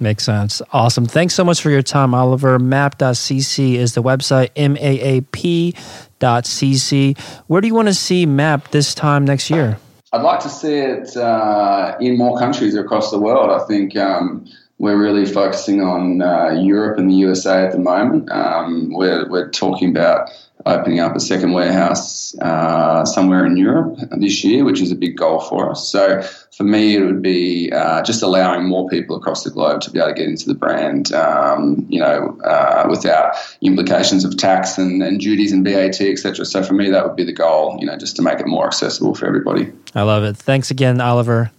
[0.00, 0.62] Makes sense.
[0.72, 1.06] Awesome.
[1.06, 2.58] Thanks so much for your time, Oliver.
[2.58, 7.18] MAAP.cc is the website, M A A P.cc.
[7.46, 9.78] Where do you want to see MAAP this time next year?
[10.12, 13.50] I'd like to see it uh, in more countries across the world.
[13.50, 14.44] I think um,
[14.78, 18.30] we're really focusing on uh, Europe and the USA at the moment.
[18.30, 20.30] Um, we're, we're talking about
[20.66, 25.16] opening up a second warehouse uh, somewhere in Europe this year, which is a big
[25.16, 25.88] goal for us.
[25.88, 26.22] So
[26.56, 29.98] for me, it would be uh, just allowing more people across the globe to be
[29.98, 35.02] able to get into the brand, um, you know, uh, without implications of tax and,
[35.02, 36.44] and duties and VAT, etc.
[36.44, 38.66] So for me, that would be the goal, you know, just to make it more
[38.66, 39.72] accessible for everybody.
[39.94, 40.36] I love it.
[40.36, 41.50] Thanks again, Oliver.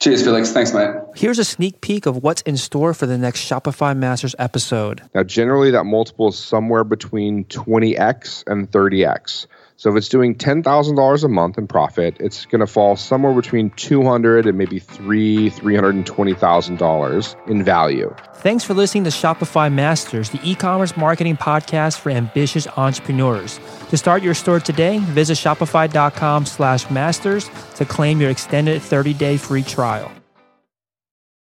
[0.00, 0.52] Cheers, Felix.
[0.52, 0.90] Thanks, mate.
[1.16, 5.02] Here's a sneak peek of what's in store for the next Shopify Masters episode.
[5.12, 9.48] Now, generally, that multiple is somewhere between 20x and 30x.
[9.78, 13.70] So if it's doing $10,000 a month in profit, it's going to fall somewhere between
[13.70, 18.12] 200 and maybe three, $320,000 in value.
[18.34, 23.60] Thanks for listening to Shopify Masters, the e-commerce marketing podcast for ambitious entrepreneurs.
[23.90, 29.62] To start your store today, visit shopify.com slash masters to claim your extended 30-day free
[29.62, 30.10] trial.